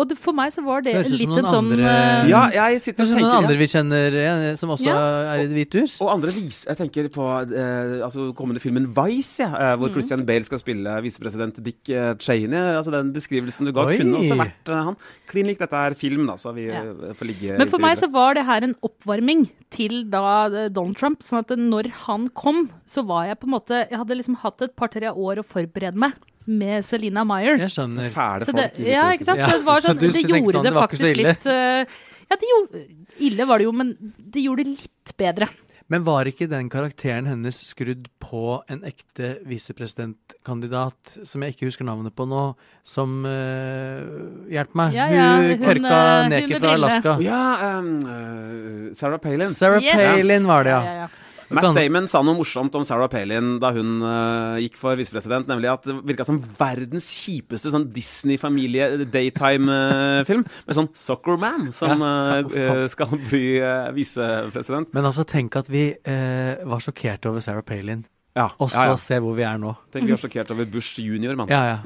Og 0.01 0.09
det, 0.09 0.17
for 0.17 0.33
meg 0.37 0.53
så 0.55 0.63
var 0.65 0.81
det 0.87 0.95
det 0.97 1.11
litt 1.13 1.29
en 1.29 1.45
sånn 1.45 1.69
andre- 1.69 1.91
eh, 1.93 2.29
Ja, 2.31 2.43
jeg 2.55 2.81
sitter 2.81 3.05
og 3.05 3.11
Kanskje 3.11 3.21
noen 3.21 3.37
andre 3.45 3.57
vi 3.61 3.67
kjenner 3.69 4.17
eh, 4.23 4.55
som 4.57 4.71
også 4.73 4.87
Ja. 4.89 4.97
er 5.35 5.43
i 5.43 5.47
Det 5.51 5.57
hvite 5.59 5.81
hus? 5.83 5.99
Og 6.01 6.09
andre 6.15 6.33
vis 6.33 6.63
Jeg 6.65 6.79
tenker 6.79 7.09
på 7.13 7.27
eh, 7.45 8.01
altså, 8.07 8.31
kommende 8.35 8.63
filmen 8.65 8.87
Vice, 8.97 9.41
ja, 9.45 9.77
hvor 9.77 9.91
Mm. 9.91 9.95
Christian 9.99 10.25
Bale 10.25 10.45
skal 10.49 10.59
spille 10.63 10.97
visepresident 11.05 11.61
Dick 11.63 11.89
eh, 11.91 12.15
Cheney. 12.19 12.57
Altså, 12.81 12.91
den 12.95 13.13
beskrivelsen 13.13 13.67
du 13.69 13.73
ga, 13.77 13.85
Oi. 13.91 13.99
kunne 13.99 14.17
også 14.23 14.39
vært 14.41 14.69
eh, 14.73 14.85
han. 14.89 14.97
Klin 15.29 15.47
lik 15.47 15.59
dette 15.59 15.77
er 15.77 15.95
film, 15.95 16.27
da, 16.27 16.35
så 16.41 16.55
vi 16.55 16.67
Ja. 16.71 16.81
eh, 16.81 17.13
får 17.13 17.27
ligge 17.29 17.59
Men 17.59 17.69
for 17.69 17.79
meg 17.79 17.97
videre. 17.99 18.09
så 18.09 18.13
var 18.13 18.35
det 18.35 18.45
her 18.47 18.65
en 18.65 18.75
oppvarming 18.83 19.49
til 19.71 20.05
da 20.09 20.47
eh, 20.47 20.69
Donald 20.69 20.97
Trump. 20.97 21.21
Sånn 21.23 21.41
at 21.45 21.49
når 21.59 21.91
han 22.07 22.29
kom, 22.31 22.71
så 22.89 23.05
var 23.07 23.27
jeg 23.27 23.39
på 23.41 23.45
en 23.45 23.55
måte 23.59 23.87
Jeg 23.91 23.99
hadde 23.99 24.17
liksom 24.17 24.37
hatt 24.39 24.63
et 24.63 24.75
par-tre 24.77 25.13
år 25.13 25.39
å 25.39 25.45
forberede 25.45 25.95
meg 25.97 26.13
med 26.47 26.85
Selina 26.85 27.25
Meyer. 27.29 27.59
Jeg 27.61 27.73
skjønner. 27.75 28.11
Fæle 28.15 28.47
Så 28.49 28.55
folk. 28.55 28.77
det, 28.77 28.85
i 28.87 28.93
ja, 28.95 29.09
ikke 29.15 29.29
sant? 29.29 29.43
Ja, 29.43 29.51
Det, 29.53 29.65
var 29.67 29.83
sånn, 29.85 29.99
du 30.01 30.07
det 30.09 30.23
gjorde 30.25 30.57
sånn, 30.57 30.69
det 30.69 30.73
faktisk 30.77 31.19
litt 31.21 31.51
eh, 31.51 31.99
Ja, 32.31 32.39
det 32.39 32.53
gjorde, 32.53 32.85
ille 33.27 33.47
var 33.51 33.59
det 33.61 33.67
jo, 33.69 33.73
men 33.75 33.97
det 34.17 34.45
gjorde 34.47 34.65
det 34.65 34.79
litt 34.79 35.15
bedre. 35.19 35.51
Men 35.91 36.05
var 36.07 36.29
ikke 36.31 36.47
den 36.47 36.69
karakteren 36.71 37.27
hennes 37.27 37.57
skrudd 37.67 38.05
på 38.23 38.61
en 38.71 38.85
ekte 38.87 39.33
visepresidentkandidat, 39.51 41.17
som 41.27 41.43
jeg 41.43 41.57
ikke 41.57 41.67
husker 41.67 41.89
navnet 41.89 42.15
på 42.15 42.29
nå, 42.31 42.45
som 42.87 43.25
uh, 43.27 44.47
Hjelp 44.51 44.77
meg. 44.79 44.95
Ja, 44.95 45.09
ja, 45.11 45.25
hun 45.43 45.65
kørka 45.65 45.97
eh, 45.97 46.29
neket 46.31 46.63
fra. 46.63 46.77
Alaska. 46.77 47.17
Ja, 47.27 47.41
um, 47.81 47.91
uh, 48.07 48.95
Sarah 48.95 49.19
Palin. 49.19 49.51
Sarah 49.51 49.83
Yes. 49.83 49.99
Palin 49.99 50.47
var 50.47 50.69
det, 50.69 50.77
Ja, 50.79 50.95
ja. 51.03 51.11
Matt 51.51 51.65
kan- 51.67 51.75
Damon 51.75 52.07
sa 52.09 52.21
noe 52.23 52.37
morsomt 52.39 52.75
om 52.79 52.85
Sarah 52.87 53.09
Palin 53.11 53.57
da 53.63 53.73
hun 53.75 53.97
uh, 54.05 54.57
gikk 54.63 54.77
for 54.79 54.95
visepresident, 54.99 55.49
nemlig 55.51 55.69
at 55.73 55.83
det 55.89 55.95
virka 56.07 56.25
som 56.29 56.39
verdens 56.59 57.09
kjipeste 57.25 57.73
sånn 57.75 57.89
Disney-familie-daytime-film, 57.93 60.45
med 60.67 60.75
sånn 60.79 60.89
Soccer 60.97 61.37
Man 61.41 61.69
som 61.75 62.03
eh, 62.07 62.39
eh, 62.63 62.85
skal 62.93 63.09
bli 63.29 63.45
uh, 63.63 63.91
visepresident. 63.97 64.89
Men 64.97 65.05
altså, 65.11 65.23
tenk 65.29 65.57
at 65.61 65.69
vi 65.73 65.85
eh, 65.99 66.55
var 66.67 66.81
sjokkert 66.85 67.27
over 67.31 67.41
Sarah 67.45 67.65
Palin, 67.67 68.05
Ja, 68.39 68.49
og 68.63 68.69
så 68.71 68.85
ja, 68.87 68.91
ja. 68.93 68.97
se 69.03 69.17
hvor 69.23 69.35
vi 69.35 69.43
er 69.47 69.59
nå. 69.59 69.73
Tenk 69.93 70.07
vi 70.07 70.13
er 70.15 70.21
sjokkert 70.23 70.51
over 70.55 70.65
Bush 70.71 71.01
junior, 71.03 71.35
mann. 71.39 71.51
Ja, 71.51 71.63
ja. 71.67 71.79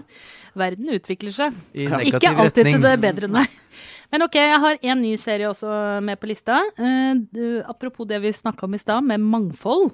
Verden 0.54 0.86
utvikler 0.94 1.32
seg. 1.34 1.52
I 1.74 1.88
Ikke 1.88 2.30
alltid 2.30 2.62
retning. 2.62 2.74
til 2.76 2.82
det 2.84 2.92
bedre, 3.02 3.26
nei. 3.32 3.46
Men 4.14 4.28
ok, 4.28 4.36
jeg 4.38 4.58
har 4.62 4.76
en 4.92 5.00
ny 5.02 5.16
serie 5.18 5.48
også 5.50 5.98
med 6.06 6.20
på 6.22 6.28
lista. 6.30 6.60
Uh, 6.78 7.64
apropos 7.66 8.06
det 8.06 8.20
vi 8.22 8.30
snakka 8.30 8.68
om 8.68 8.76
i 8.76 8.78
stad, 8.78 9.02
med 9.02 9.18
mangfold. 9.18 9.88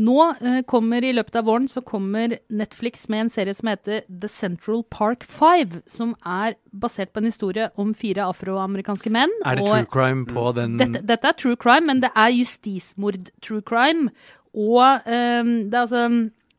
Nå 0.00 0.14
uh, 0.40 0.62
kommer 0.66 1.04
i 1.04 1.12
løpet 1.12 1.36
av 1.38 1.44
våren 1.46 1.68
så 1.68 1.82
kommer 1.84 2.38
Netflix 2.48 3.04
med 3.12 3.26
en 3.26 3.32
serie 3.34 3.54
som 3.54 3.68
heter 3.68 4.00
The 4.08 4.30
Central 4.32 4.80
Park 4.88 5.26
Five, 5.28 5.82
som 5.84 6.14
er 6.24 6.56
basert 6.72 7.12
på 7.12 7.20
en 7.20 7.28
historie 7.28 7.68
om 7.76 7.92
fire 7.94 8.24
afroamerikanske 8.32 9.12
menn. 9.12 9.36
Er 9.44 9.60
det 9.60 9.66
og- 9.68 9.76
true 9.76 9.92
crime 9.92 10.24
på 10.24 10.46
den 10.56 10.80
dette, 10.80 11.04
dette 11.04 11.28
er 11.28 11.36
true 11.36 11.60
crime, 11.60 11.84
men 11.92 12.00
det 12.00 12.14
er 12.16 12.32
justismord 12.32 13.28
true 13.44 13.60
crime. 13.60 14.08
Og 14.56 15.04
um, 15.04 15.52
det 15.68 15.74
er 15.74 15.84
altså 15.84 16.08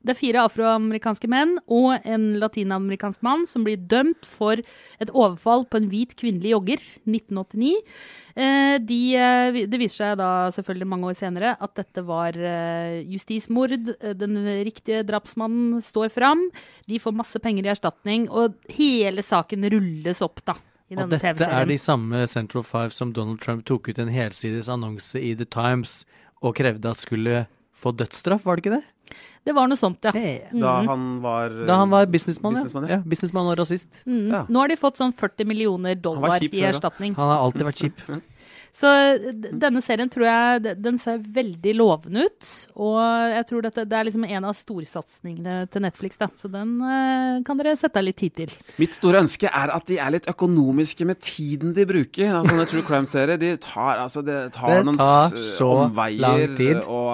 det 0.06 0.14
er 0.14 0.20
fire 0.20 0.44
afroamerikanske 0.46 1.30
menn 1.32 1.56
og 1.66 2.06
en 2.06 2.36
latinamerikansk 2.42 3.24
mann 3.26 3.48
som 3.50 3.66
blir 3.66 3.82
dømt 3.82 4.28
for 4.30 4.62
et 5.02 5.12
overfall 5.12 5.66
på 5.66 5.82
en 5.82 5.90
hvit 5.90 6.14
kvinnelig 6.20 6.54
jogger 6.54 6.84
1989. 7.10 7.74
Eh, 8.36 8.76
de, 8.84 9.00
eh, 9.16 9.58
det 9.72 9.80
viser 9.80 10.02
seg 10.04 10.20
da 10.20 10.30
selvfølgelig 10.54 10.90
mange 10.92 11.10
år 11.10 11.18
senere 11.18 11.56
at 11.56 11.74
dette 11.80 12.04
var 12.06 12.38
eh, 12.38 13.02
justismord. 13.10 13.74
Den 14.20 14.38
riktige 14.68 15.06
drapsmannen 15.08 15.82
står 15.82 16.14
fram. 16.14 16.46
De 16.86 17.02
får 17.02 17.16
masse 17.16 17.42
penger 17.42 17.66
i 17.66 17.74
erstatning, 17.74 18.30
og 18.30 18.60
hele 18.76 19.26
saken 19.26 19.66
rulles 19.74 20.22
opp, 20.26 20.44
da. 20.46 20.58
I 20.86 21.00
Og 21.02 21.10
dette 21.10 21.48
er 21.50 21.66
de 21.66 21.80
samme 21.82 22.28
Central 22.30 22.62
Five 22.62 22.94
som 22.94 23.10
Donald 23.16 23.42
Trump 23.42 23.64
tok 23.66 23.90
ut 23.90 24.00
en 24.04 24.12
helsides 24.14 24.70
annonse 24.70 25.18
i 25.18 25.34
The 25.34 25.48
Times 25.50 26.04
og 26.46 26.60
krevde 26.60 26.92
at 26.92 27.02
skulle 27.02 27.48
få 27.76 27.96
dødsstraff, 27.98 28.46
var 28.46 28.60
det 28.60 28.66
ikke 28.66 28.78
det? 28.78 28.84
Det 29.46 29.54
var 29.54 29.68
noe 29.70 29.78
sånt, 29.78 30.00
ja. 30.04 30.12
Da 30.12 30.82
Mhm. 30.82 30.88
han 30.88 31.22
var 31.22 31.50
Da 31.68 31.76
han 31.78 31.90
var 31.90 32.06
businessmann, 32.08 32.54
businessman, 32.56 32.88
ja. 32.90 32.96
ja. 32.98 33.02
Businessmann 33.06 33.46
og 33.52 33.58
rasist. 33.60 33.88
Mm. 34.08 34.32
Ja. 34.32 34.46
Nå 34.50 34.60
har 34.60 34.68
de 34.68 34.76
fått 34.76 34.98
sånn 34.98 35.14
40 35.14 35.46
millioner 35.46 35.96
dollar 35.96 36.38
i 36.42 36.48
før, 36.50 36.70
erstatning. 36.74 37.14
Han 37.16 37.30
har 37.30 37.44
alltid 37.46 37.62
vært 37.62 37.84
kjip. 37.86 38.22
Så 38.76 38.90
denne 39.56 39.80
serien 39.82 40.10
tror 40.12 40.26
jeg 40.28 40.82
den 40.84 40.98
ser 41.00 41.20
veldig 41.20 41.76
lovende 41.80 42.26
ut. 42.26 42.48
Og 42.76 42.98
jeg 43.32 43.46
tror 43.48 43.62
dette, 43.64 43.86
det 43.88 43.96
er 43.96 44.04
liksom 44.04 44.26
en 44.28 44.44
av 44.50 44.52
storsatsingene 44.54 45.70
til 45.72 45.84
Netflix, 45.86 46.18
da. 46.20 46.28
Så 46.36 46.50
den 46.52 46.74
eh, 46.84 47.38
kan 47.48 47.56
dere 47.62 47.76
sette 47.80 48.02
av 48.02 48.04
litt 48.04 48.18
tid 48.20 48.36
til. 48.36 48.52
Mitt 48.82 48.98
store 48.98 49.22
ønske 49.24 49.48
er 49.48 49.72
at 49.72 49.86
de 49.88 49.98
er 50.04 50.12
litt 50.18 50.28
økonomiske 50.28 51.08
med 51.08 51.22
tiden 51.24 51.72
de 51.78 51.86
bruker. 51.88 52.34
Altså, 52.36 52.52
sånne 52.52 52.68
true 52.74 52.84
crime-serier 52.90 53.40
de 53.40 53.54
tar, 53.64 54.02
altså, 54.04 54.24
de 54.28 54.38
tar 54.56 54.76
Det 54.76 54.86
noen 54.90 55.00
tar 55.00 55.38
så 55.40 55.70
omveier 55.86 56.20
lang 56.26 56.58
tid. 56.60 56.82
og 56.84 57.05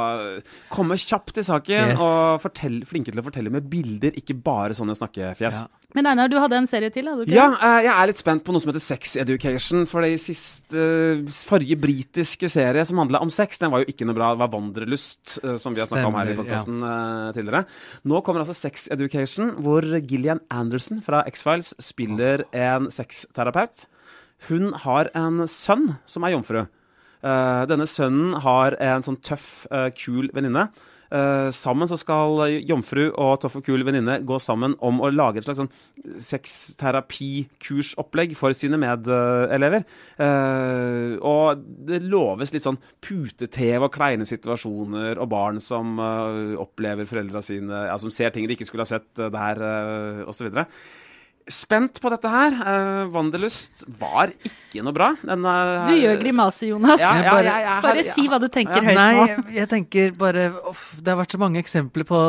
kommer 0.72 1.00
kjapt 1.00 1.36
til 1.38 1.46
saken. 1.46 1.94
Yes. 1.94 2.02
Og 2.02 2.42
fortell, 2.44 2.82
flinke 2.90 3.14
til 3.14 3.22
å 3.22 3.26
fortelle 3.26 3.54
med 3.54 3.70
bilder, 3.72 4.16
ikke 4.20 4.36
bare 4.42 4.78
sånne 4.78 4.96
snakkefjes. 4.98 5.62
Ja. 5.64 5.82
Men 5.96 6.08
Einar, 6.08 6.30
du 6.32 6.38
hadde 6.40 6.56
en 6.56 6.70
serie 6.70 6.92
til, 6.94 7.08
hadde 7.10 7.26
du 7.26 7.32
ikke? 7.32 7.36
Ja, 7.36 7.50
eh, 7.58 7.82
jeg 7.88 7.92
er 7.92 8.10
litt 8.10 8.22
spent 8.22 8.46
på 8.48 8.54
noe 8.56 8.64
som 8.64 8.72
heter 8.72 8.84
Sex 8.84 9.18
Education. 9.20 9.84
For 9.90 10.06
det 10.06 10.14
siste 10.24 10.80
eh, 10.80 11.24
forrige 11.48 11.78
britiske 11.82 12.48
serie 12.52 12.86
som 12.88 13.02
handla 13.02 13.20
om 13.24 13.32
sex, 13.34 13.60
den 13.62 13.74
var 13.74 13.84
jo 13.84 13.92
ikke 13.92 14.08
noe 14.08 14.18
bra. 14.18 14.32
Det 14.32 14.44
var 14.44 14.54
Vandrelust, 14.54 15.38
eh, 15.44 15.58
som 15.60 15.76
vi 15.76 15.84
har 15.84 15.90
snakka 15.92 16.12
om 16.12 16.20
her 16.20 16.32
i 16.32 16.38
podkasten 16.40 16.84
ja. 16.86 16.98
tidligere. 17.36 17.66
Nå 18.08 18.22
kommer 18.26 18.46
altså 18.46 18.56
Sex 18.56 18.88
Education, 18.94 19.56
hvor 19.66 19.84
Gillian 20.00 20.44
Anderson 20.54 21.04
fra 21.04 21.26
X-Files 21.28 21.76
spiller 21.84 22.46
en 22.56 22.88
sexterapeut. 22.94 23.86
Hun 24.48 24.72
har 24.86 25.12
en 25.18 25.44
sønn 25.50 25.98
som 26.10 26.24
er 26.26 26.38
jomfru. 26.38 26.64
Eh, 27.22 27.64
denne 27.70 27.86
sønnen 27.90 28.36
har 28.42 28.76
en 28.82 29.04
sånn 29.06 29.18
tøff, 29.22 29.68
uh, 29.72 29.90
kul 29.94 30.30
venninne. 30.34 30.72
Uh, 31.12 31.52
sammen 31.52 31.88
så 31.92 31.98
skal 32.00 32.40
jomfru 32.64 33.10
og 33.10 33.42
tøff 33.44 33.58
og 33.60 33.66
kul 33.68 33.84
venninne 33.84 34.24
gå 34.24 34.38
sammen 34.40 34.80
om 34.80 35.02
å 35.04 35.12
lage 35.12 35.42
et 35.42 35.44
slags 35.44 35.60
sånn 35.60 35.68
sexterapikursopplegg 36.24 38.32
for 38.40 38.56
sine 38.56 38.80
medelever. 38.80 39.84
Og 41.28 41.60
det 41.90 42.00
loves 42.08 42.54
litt 42.56 42.64
sånn 42.64 42.80
putetev 43.04 43.84
og 43.90 43.94
kleine 43.94 44.26
situasjoner, 44.30 45.20
og 45.20 45.32
barn 45.36 45.60
som 45.60 46.00
opplever 46.00 47.04
foreldra 47.10 47.42
sine 47.44 47.88
ja, 47.92 47.98
Som 48.00 48.12
ser 48.16 48.32
ting 48.32 48.48
de 48.48 48.54
ikke 48.56 48.70
skulle 48.72 48.88
ha 48.88 48.94
sett 48.96 49.12
uh, 49.20 49.28
der, 49.36 49.56
uh, 49.60 50.24
osv. 50.32 50.48
Spent 51.52 52.00
på 52.02 52.10
dette 52.14 52.30
her. 52.32 52.54
Uh, 52.64 53.10
Wanderlust 53.12 53.84
var 54.00 54.32
ikke 54.48 54.84
noe 54.86 54.94
bra. 54.96 55.10
Den, 55.22 55.44
uh, 55.44 55.84
Du 55.90 55.94
gjør 56.00 56.20
grimase, 56.22 56.70
Jonas. 56.70 57.02
Ja, 57.02 57.12
ja, 57.20 57.32
bare- 57.36 57.44
ja, 57.62 57.74
har- 57.76 57.82
Bare 57.84 58.04
si 58.08 58.28
hva 58.32 58.40
du 58.40 58.48
tenker 58.48 58.80
høyt 58.82 58.96
Nei, 58.96 59.14
nå. 59.18 59.26
jeg, 59.28 59.44
jeg 59.58 59.70
tenker 59.70 60.12
bare 60.16 60.46
uff, 60.70 60.96
Det 61.02 61.12
har 61.12 61.18
vært 61.20 61.36
så 61.36 61.40
mange 61.42 61.60
eksempler 61.60 62.06
på 62.08 62.20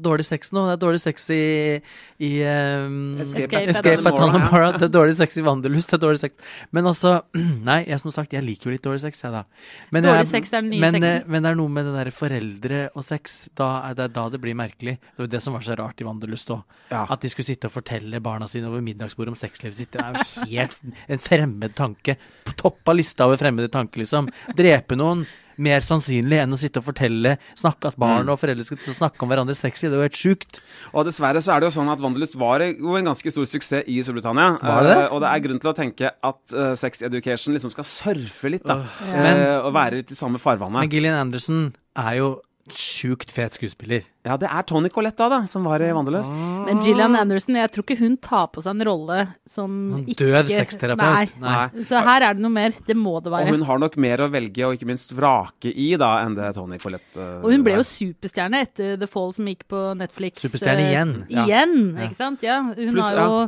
dårlig 0.00 0.24
sex 0.24 0.50
nå. 0.56 0.62
Det 0.70 0.78
er 0.78 0.80
dårlig 0.86 1.00
sex 1.04 1.28
i, 1.36 1.80
i 2.24 2.30
um, 2.48 3.18
Escape 3.20 3.52
at 3.60 3.68
Escape 3.74 4.00
at 4.08 4.16
Dannemora, 4.16 4.72
Det 4.78 4.88
er 4.88 4.94
dårlig 4.96 5.16
sex 5.20 5.36
i 5.36 5.44
Wanderlust. 5.44 5.90
Det 5.92 5.98
er 6.00 6.04
dårlig 6.06 6.22
sex 6.24 6.34
Men 6.72 6.88
altså 6.88 7.18
Nei, 7.70 7.84
jeg 7.90 8.00
som 8.00 8.10
sagt, 8.16 8.32
jeg 8.32 8.42
liker 8.46 8.70
jo 8.70 8.76
litt 8.78 8.86
dårlig 8.86 9.02
sex, 9.04 9.20
jeg, 9.26 9.32
da. 9.36 9.44
Men, 9.92 10.04
Dårlig 10.08 10.24
jeg- 10.24 10.32
sex 10.32 10.54
er 10.56 10.62
den 10.64 10.70
nye 10.72 10.80
men, 10.86 10.96
sexen. 10.96 11.10
eh, 11.20 11.28
men 11.28 11.42
det 11.44 11.50
er 11.52 11.60
noe 11.60 11.68
med 11.68 11.84
det 11.90 11.94
derre 11.98 12.14
foreldre 12.16 12.80
og 12.96 13.04
sex. 13.04 13.36
Da 13.60 13.68
er 13.90 13.94
det 14.00 14.08
da 14.16 14.28
det 14.32 14.40
blir 14.40 14.56
merkelig. 14.56 14.96
Det 15.12 15.26
var 15.26 15.30
det 15.36 15.42
som 15.44 15.52
var 15.52 15.60
så 15.66 15.76
rart 15.76 16.00
i 16.00 16.06
Wanderlust 16.08 16.48
òg. 16.54 16.62
Ja. 16.90 17.04
At 17.10 17.20
de 17.20 17.28
skulle 17.28 17.44
sitte 17.50 17.68
og 17.68 17.74
fortelle 17.76 18.22
barna 18.24 18.48
sine 18.48 18.69
over 18.70 18.80
middagsbordet 18.86 19.34
om 19.34 19.38
sexlivet 19.38 19.76
sitt. 19.82 19.92
Det 19.92 20.00
er 20.00 20.16
jo 20.16 20.48
helt 20.54 20.78
en 21.10 21.22
fremmed 21.26 21.74
tanke. 21.78 22.16
På 22.46 22.56
topp 22.64 22.88
av 22.94 22.96
lista 23.00 23.26
over 23.28 23.36
fremmede 23.40 23.68
tanker, 23.74 24.00
liksom. 24.04 24.30
Drepe 24.56 24.96
noen. 24.98 25.26
Mer 25.60 25.82
sannsynlig 25.84 26.38
enn 26.40 26.54
å 26.54 26.56
sitte 26.56 26.80
og 26.80 26.86
fortelle, 26.86 27.34
snakke 27.58 27.90
at 27.90 27.96
barn 28.00 28.24
Mm. 28.24 28.30
og 28.32 28.38
foreldre 28.40 28.64
skal 28.64 28.78
snakke 28.96 29.20
om 29.26 29.28
hverandres 29.28 29.60
sexliv. 29.60 29.90
Det 29.92 29.98
er 29.98 30.00
jo 30.00 30.06
helt 30.08 30.16
sjukt. 30.16 30.60
Og 30.94 31.04
dessverre 31.04 31.42
så 31.44 31.52
er 31.52 31.60
det 31.60 31.68
jo 31.68 31.74
sånn 31.82 31.90
at 31.92 32.00
Wanderlust 32.00 32.38
var 32.40 32.60
jo 32.64 32.94
en 32.96 33.04
ganske 33.10 33.28
stor 33.34 33.44
suksess 33.44 33.84
i 33.86 33.98
Storbritannia. 34.00 34.56
Var 34.62 34.82
det? 34.88 34.96
Eh, 34.96 35.08
og 35.12 35.20
det 35.20 35.28
er 35.34 35.42
grunn 35.44 35.60
til 35.60 35.70
å 35.70 35.76
tenke 35.76 36.12
at 36.16 36.54
eh, 36.56 36.72
Sex 36.80 37.02
Education 37.04 37.52
liksom 37.52 37.74
skal 37.74 37.84
surfe 37.84 38.48
litt, 38.54 38.64
da. 38.64 38.86
Ja. 39.04 39.20
men, 39.20 39.42
og 39.66 39.74
være 39.76 40.00
litt 40.00 40.14
i 40.14 40.16
samme 40.16 40.40
farvannet. 40.40 40.80
Men 40.80 40.88
Gillian 40.96 41.20
Anderson 41.26 41.74
er 41.94 42.14
jo 42.22 42.30
sjukt 42.70 43.32
fet 43.34 43.56
skuespiller. 43.56 44.04
Ja, 44.26 44.36
det 44.36 44.50
er 44.52 44.64
Tony 44.68 44.90
Colette 44.92 45.16
da, 45.24 45.28
da, 45.32 45.38
som 45.48 45.64
var 45.66 45.80
i 45.82 45.88
Wanderlust. 45.96 46.34
Men 46.66 46.82
Gillian 46.84 47.16
Anderson, 47.16 47.56
jeg 47.56 47.70
tror 47.72 47.86
ikke 47.86 47.96
hun 48.02 48.18
tar 48.20 48.50
på 48.52 48.62
seg 48.62 48.76
en 48.76 48.84
rolle 48.86 49.16
som 49.48 49.78
Sånn 49.94 50.04
ikke 50.12 50.28
død 50.28 50.52
sexterapeut. 50.52 51.32
Nei. 51.40 51.64
Nei. 51.72 51.84
Så 51.88 52.02
her 52.04 52.26
er 52.28 52.36
det 52.36 52.44
noe 52.44 52.52
mer. 52.54 52.76
Det 52.86 52.96
må 52.98 53.16
det 53.24 53.32
være. 53.32 53.48
Og 53.48 53.56
hun 53.58 53.66
har 53.70 53.82
nok 53.82 53.96
mer 54.04 54.24
å 54.26 54.30
velge 54.30 54.68
og 54.68 54.76
ikke 54.76 54.90
minst 54.92 55.14
vrake 55.16 55.72
i 55.72 55.90
da, 56.00 56.12
enn 56.26 56.36
det 56.38 56.52
Tony 56.58 56.78
Colette 56.82 57.16
uh, 57.18 57.40
Og 57.40 57.54
hun 57.56 57.64
ble 57.66 57.78
jo 57.78 57.84
er. 57.84 57.90
superstjerne 57.90 58.64
etter 58.68 58.96
The 59.00 59.08
Fall 59.10 59.32
som 59.36 59.48
gikk 59.50 59.64
på 59.72 59.84
Netflix. 59.98 60.44
Superstjerne 60.44 60.84
eh, 60.84 60.92
igjen. 60.94 61.14
Uh, 61.30 61.44
Igjen, 61.46 61.78
Ja. 61.96 62.08
ikke 62.10 62.20
sant? 62.20 62.44
Ja, 62.46 62.60
hun 62.68 62.92
Plus, 62.92 63.06
har 63.08 63.24
jo 63.24 63.46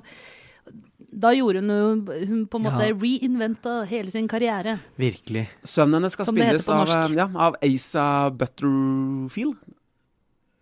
Da 1.12 1.29
gjorde 1.37 1.61
hun 1.61 1.68
jo 1.68 2.25
Hun 2.27 2.46
på 2.48 2.57
en 2.57 2.64
måte 2.64 2.87
Ja. 2.88 2.94
reinventa 2.94 3.85
hele 3.87 4.11
sin 4.11 4.29
karriere. 4.29 4.79
Virkelig. 4.98 5.48
Sønnen 5.62 5.94
hennes 6.01 6.12
skal 6.12 6.25
spilles 6.27 6.68
av, 6.68 6.88
eh, 6.88 7.14
ja, 7.16 7.29
av 7.37 7.55
Asa 7.62 8.31
Butterfield. 8.31 9.57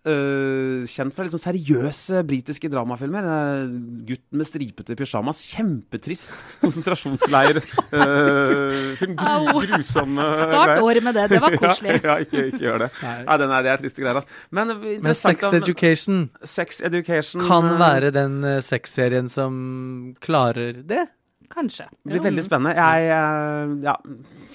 Eh, 0.00 0.86
kjent 0.88 1.12
fra 1.12 1.26
litt 1.26 1.34
sånn 1.34 1.42
seriøse 1.42 2.22
britiske 2.24 2.70
dramafilmer. 2.72 3.26
Uh, 3.26 3.74
'Gutten 4.08 4.40
med 4.40 4.48
stripete 4.48 4.96
pysjamas'. 4.96 5.42
Kjempetrist 5.52 6.40
konsentrasjonsleirfilm. 6.62 7.60
Uh, 7.92 8.96
Gru, 8.96 9.66
grusomme 9.74 10.24
Start 10.40 10.80
året 10.80 11.04
med 11.04 11.18
det. 11.20 11.28
Det 11.34 11.42
var 11.44 11.56
koselig. 11.60 11.88
Ja, 12.00 12.14
ja 12.14 12.24
ikke, 12.24 12.46
ikke 12.52 12.62
gjør 12.64 12.82
det. 12.84 12.90
Nei, 13.02 13.36
den 13.42 13.52
er, 13.52 13.64
det 13.66 13.70
er 13.72 13.80
triste 13.82 14.02
greier. 14.02 14.20
Altså. 14.20 14.42
Men, 14.56 14.72
eh, 14.72 14.98
Men 15.02 15.16
Sex 15.18 15.52
Education 15.52 16.20
Sex 16.44 16.80
Education 16.86 17.42
kan 17.44 17.72
eh, 17.74 17.78
være 17.80 18.12
den 18.14 18.40
uh, 18.46 18.58
sexserien 18.64 19.28
som 19.28 20.14
klarer 20.22 20.80
det. 20.86 21.08
Kanskje. 21.50 21.88
blir 22.06 22.22
veldig 22.22 22.44
spennende. 22.46 22.76
Jeg 22.78 23.10
eh, 23.10 23.72
ja, 23.82 23.96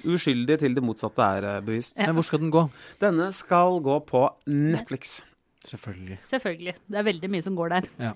uskyldig 0.08 0.60
til 0.62 0.76
det 0.78 0.84
motsatte 0.86 1.28
er 1.38 1.48
eh, 1.50 1.62
bevist. 1.66 1.98
Men 2.00 2.16
hvor 2.16 2.24
skal 2.24 2.40
den 2.46 2.54
gå? 2.54 2.68
Denne 3.04 3.32
skal 3.36 3.82
gå 3.84 4.00
på 4.08 4.24
Netflix. 4.48 5.20
Selvfølgelig. 5.66 6.20
Selvfølgelig. 6.30 6.76
Det 6.88 7.00
er 7.00 7.08
veldig 7.08 7.30
mye 7.34 7.46
som 7.46 7.56
går 7.58 7.74
der. 7.74 7.88
Ja. 8.02 8.12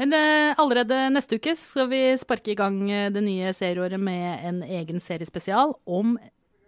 Men 0.00 0.14
uh, 0.14 0.54
allerede 0.62 1.00
neste 1.14 1.38
uke 1.40 1.54
skal 1.58 1.90
vi 1.90 2.02
sparke 2.20 2.54
i 2.54 2.58
gang 2.58 2.78
eh, 2.90 3.08
det 3.12 3.24
nye 3.26 3.52
serieåret 3.56 4.00
med 4.00 4.46
en 4.48 4.62
egen 4.62 5.02
seriespesial 5.02 5.74
om 5.86 6.16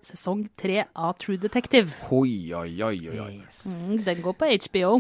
sesong 0.05 0.45
tre 0.61 0.83
av 0.93 1.17
True 1.23 1.41
Detective. 1.41 1.95
Oi, 2.13 2.53
oi, 2.53 2.71
oi, 2.85 2.99
oi, 3.15 3.35
Yes. 3.39 3.65
Mm, 3.71 3.99
den 4.05 4.25
går 4.25 4.37
på 4.41 4.51
HBO. 4.67 4.97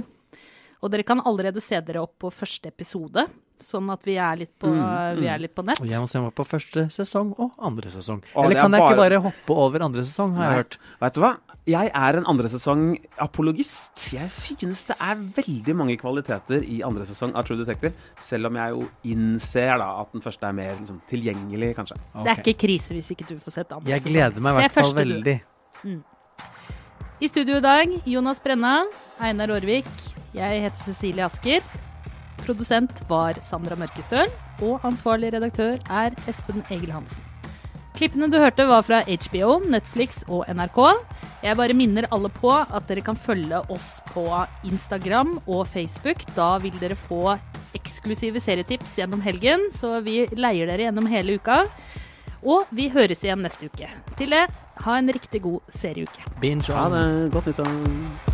Og 0.84 0.92
dere 0.92 1.06
kan 1.06 1.22
allerede 1.24 1.62
se 1.64 1.80
dere 1.84 2.04
opp 2.04 2.18
på 2.24 2.32
første 2.32 2.70
episode. 2.72 3.26
Sånn 3.60 3.90
at 3.92 4.02
vi 4.04 4.16
er 4.18 4.36
litt 4.36 4.58
på, 4.58 4.66
Mm, 4.68 5.16
vi 5.16 5.26
mm. 5.26 5.34
er 5.34 5.38
litt 5.38 5.54
på 5.54 5.64
nett. 5.64 5.80
Og 5.80 5.86
jeg 5.88 6.00
må 6.00 6.08
se 6.08 6.20
meg 6.20 6.34
på 6.34 6.44
første 6.46 6.86
sesong 6.90 7.34
og 7.38 7.52
andre 7.58 7.88
sesong. 7.90 8.20
Å, 8.34 8.44
Eller 8.44 8.56
er 8.56 8.60
kan 8.62 8.72
jeg 8.72 8.80
ikke 8.82 8.96
bare- 8.96 9.10
bare 9.10 9.20
hoppe 9.22 9.50
over 9.56 9.82
andre 9.82 10.02
sesong, 10.02 10.34
har 10.36 10.44
jeg 10.50 10.64
hørt. 10.64 10.78
Vet 11.00 11.14
du 11.14 11.20
hva? 11.20 11.36
Jeg 11.66 11.90
er 11.94 12.16
en 12.18 12.26
andre 12.26 12.48
sesong 12.48 12.98
apologist. 13.18 14.12
Jeg 14.12 14.28
synes 14.28 14.84
det 14.86 14.96
er 15.00 15.14
veldig 15.16 15.74
mange 15.76 15.96
kvaliteter 15.96 16.62
i 16.62 16.82
andre 16.82 17.04
sesong 17.06 17.34
av 17.34 17.44
True 17.44 17.56
Detective, 17.64 17.94
selv 18.18 18.46
om 18.46 18.54
jeg 18.56 18.70
jo 18.70 18.88
innser 19.04 19.78
da 19.78 20.00
at 20.02 20.12
den 20.12 20.20
første 20.20 20.42
er 20.46 20.52
mer 20.52 20.74
liksom, 20.76 21.00
tilgjengelig, 21.08 21.74
kanskje. 21.76 21.96
Det 22.22 22.26
er 22.38 22.42
ikke 22.42 22.58
krise 22.66 22.92
hvis 22.92 23.10
ikke 23.16 23.26
du 23.28 23.36
får 23.36 23.50
sett 23.52 23.72
andre 23.72 23.88
Jeg 23.88 24.02
sesong. 24.02 24.12
gleder 24.12 24.40
meg 24.42 24.54
i 24.54 24.60
hvert 24.68 24.72
fall 24.72 24.92
veldig. 24.94 25.40
Mm. 25.84 26.02
I 27.22 27.26
studio 27.28 27.56
i 27.56 27.60
dag, 27.60 27.88
Jonas 28.04 28.40
Brenna, 28.40 28.84
Einar 29.20 29.48
Aarvik, 29.54 29.86
jeg 30.34 30.60
heter 30.66 30.84
Cecilie 30.84 31.24
Asker. 31.24 31.62
Produsent 32.44 33.00
var 33.08 33.38
Sandra 33.40 33.76
Mørkestøl, 33.80 34.28
og 34.64 34.82
ansvarlig 34.84 35.32
redaktør 35.32 35.78
er 35.88 36.12
Espen 36.28 36.60
Egil 36.68 36.92
Hansen. 36.92 37.22
Klippene 37.94 38.26
du 38.26 38.36
hørte 38.42 38.66
var 38.66 38.82
fra 38.82 38.98
HBO, 39.06 39.60
Netflix 39.70 40.24
og 40.26 40.48
NRK. 40.50 40.80
Jeg 41.44 41.56
bare 41.60 41.76
minner 41.78 42.08
alle 42.12 42.28
på 42.32 42.50
at 42.50 42.88
dere 42.90 43.04
kan 43.06 43.16
følge 43.16 43.60
oss 43.70 44.00
på 44.10 44.26
Instagram 44.66 45.36
og 45.46 45.62
Facebook. 45.70 46.26
Da 46.34 46.56
vil 46.58 46.74
dere 46.82 46.98
få 46.98 47.36
eksklusive 47.78 48.42
serietips 48.42 48.98
gjennom 48.98 49.22
helgen, 49.24 49.70
så 49.72 50.00
vi 50.04 50.24
leier 50.34 50.68
dere 50.68 50.88
gjennom 50.88 51.08
hele 51.12 51.38
uka. 51.38 51.62
Og 52.44 52.68
vi 52.74 52.90
høres 52.92 53.22
igjen 53.24 53.46
neste 53.46 53.70
uke. 53.70 53.88
Til 54.18 54.34
det, 54.36 54.44
ha 54.84 54.98
en 54.98 55.14
riktig 55.14 55.44
god 55.46 55.62
serieuke. 55.72 56.28
Binge 56.42 56.74
Ha 56.74 56.88
det. 56.92 57.04
Godt 57.32 57.52
nyttår. 57.54 58.33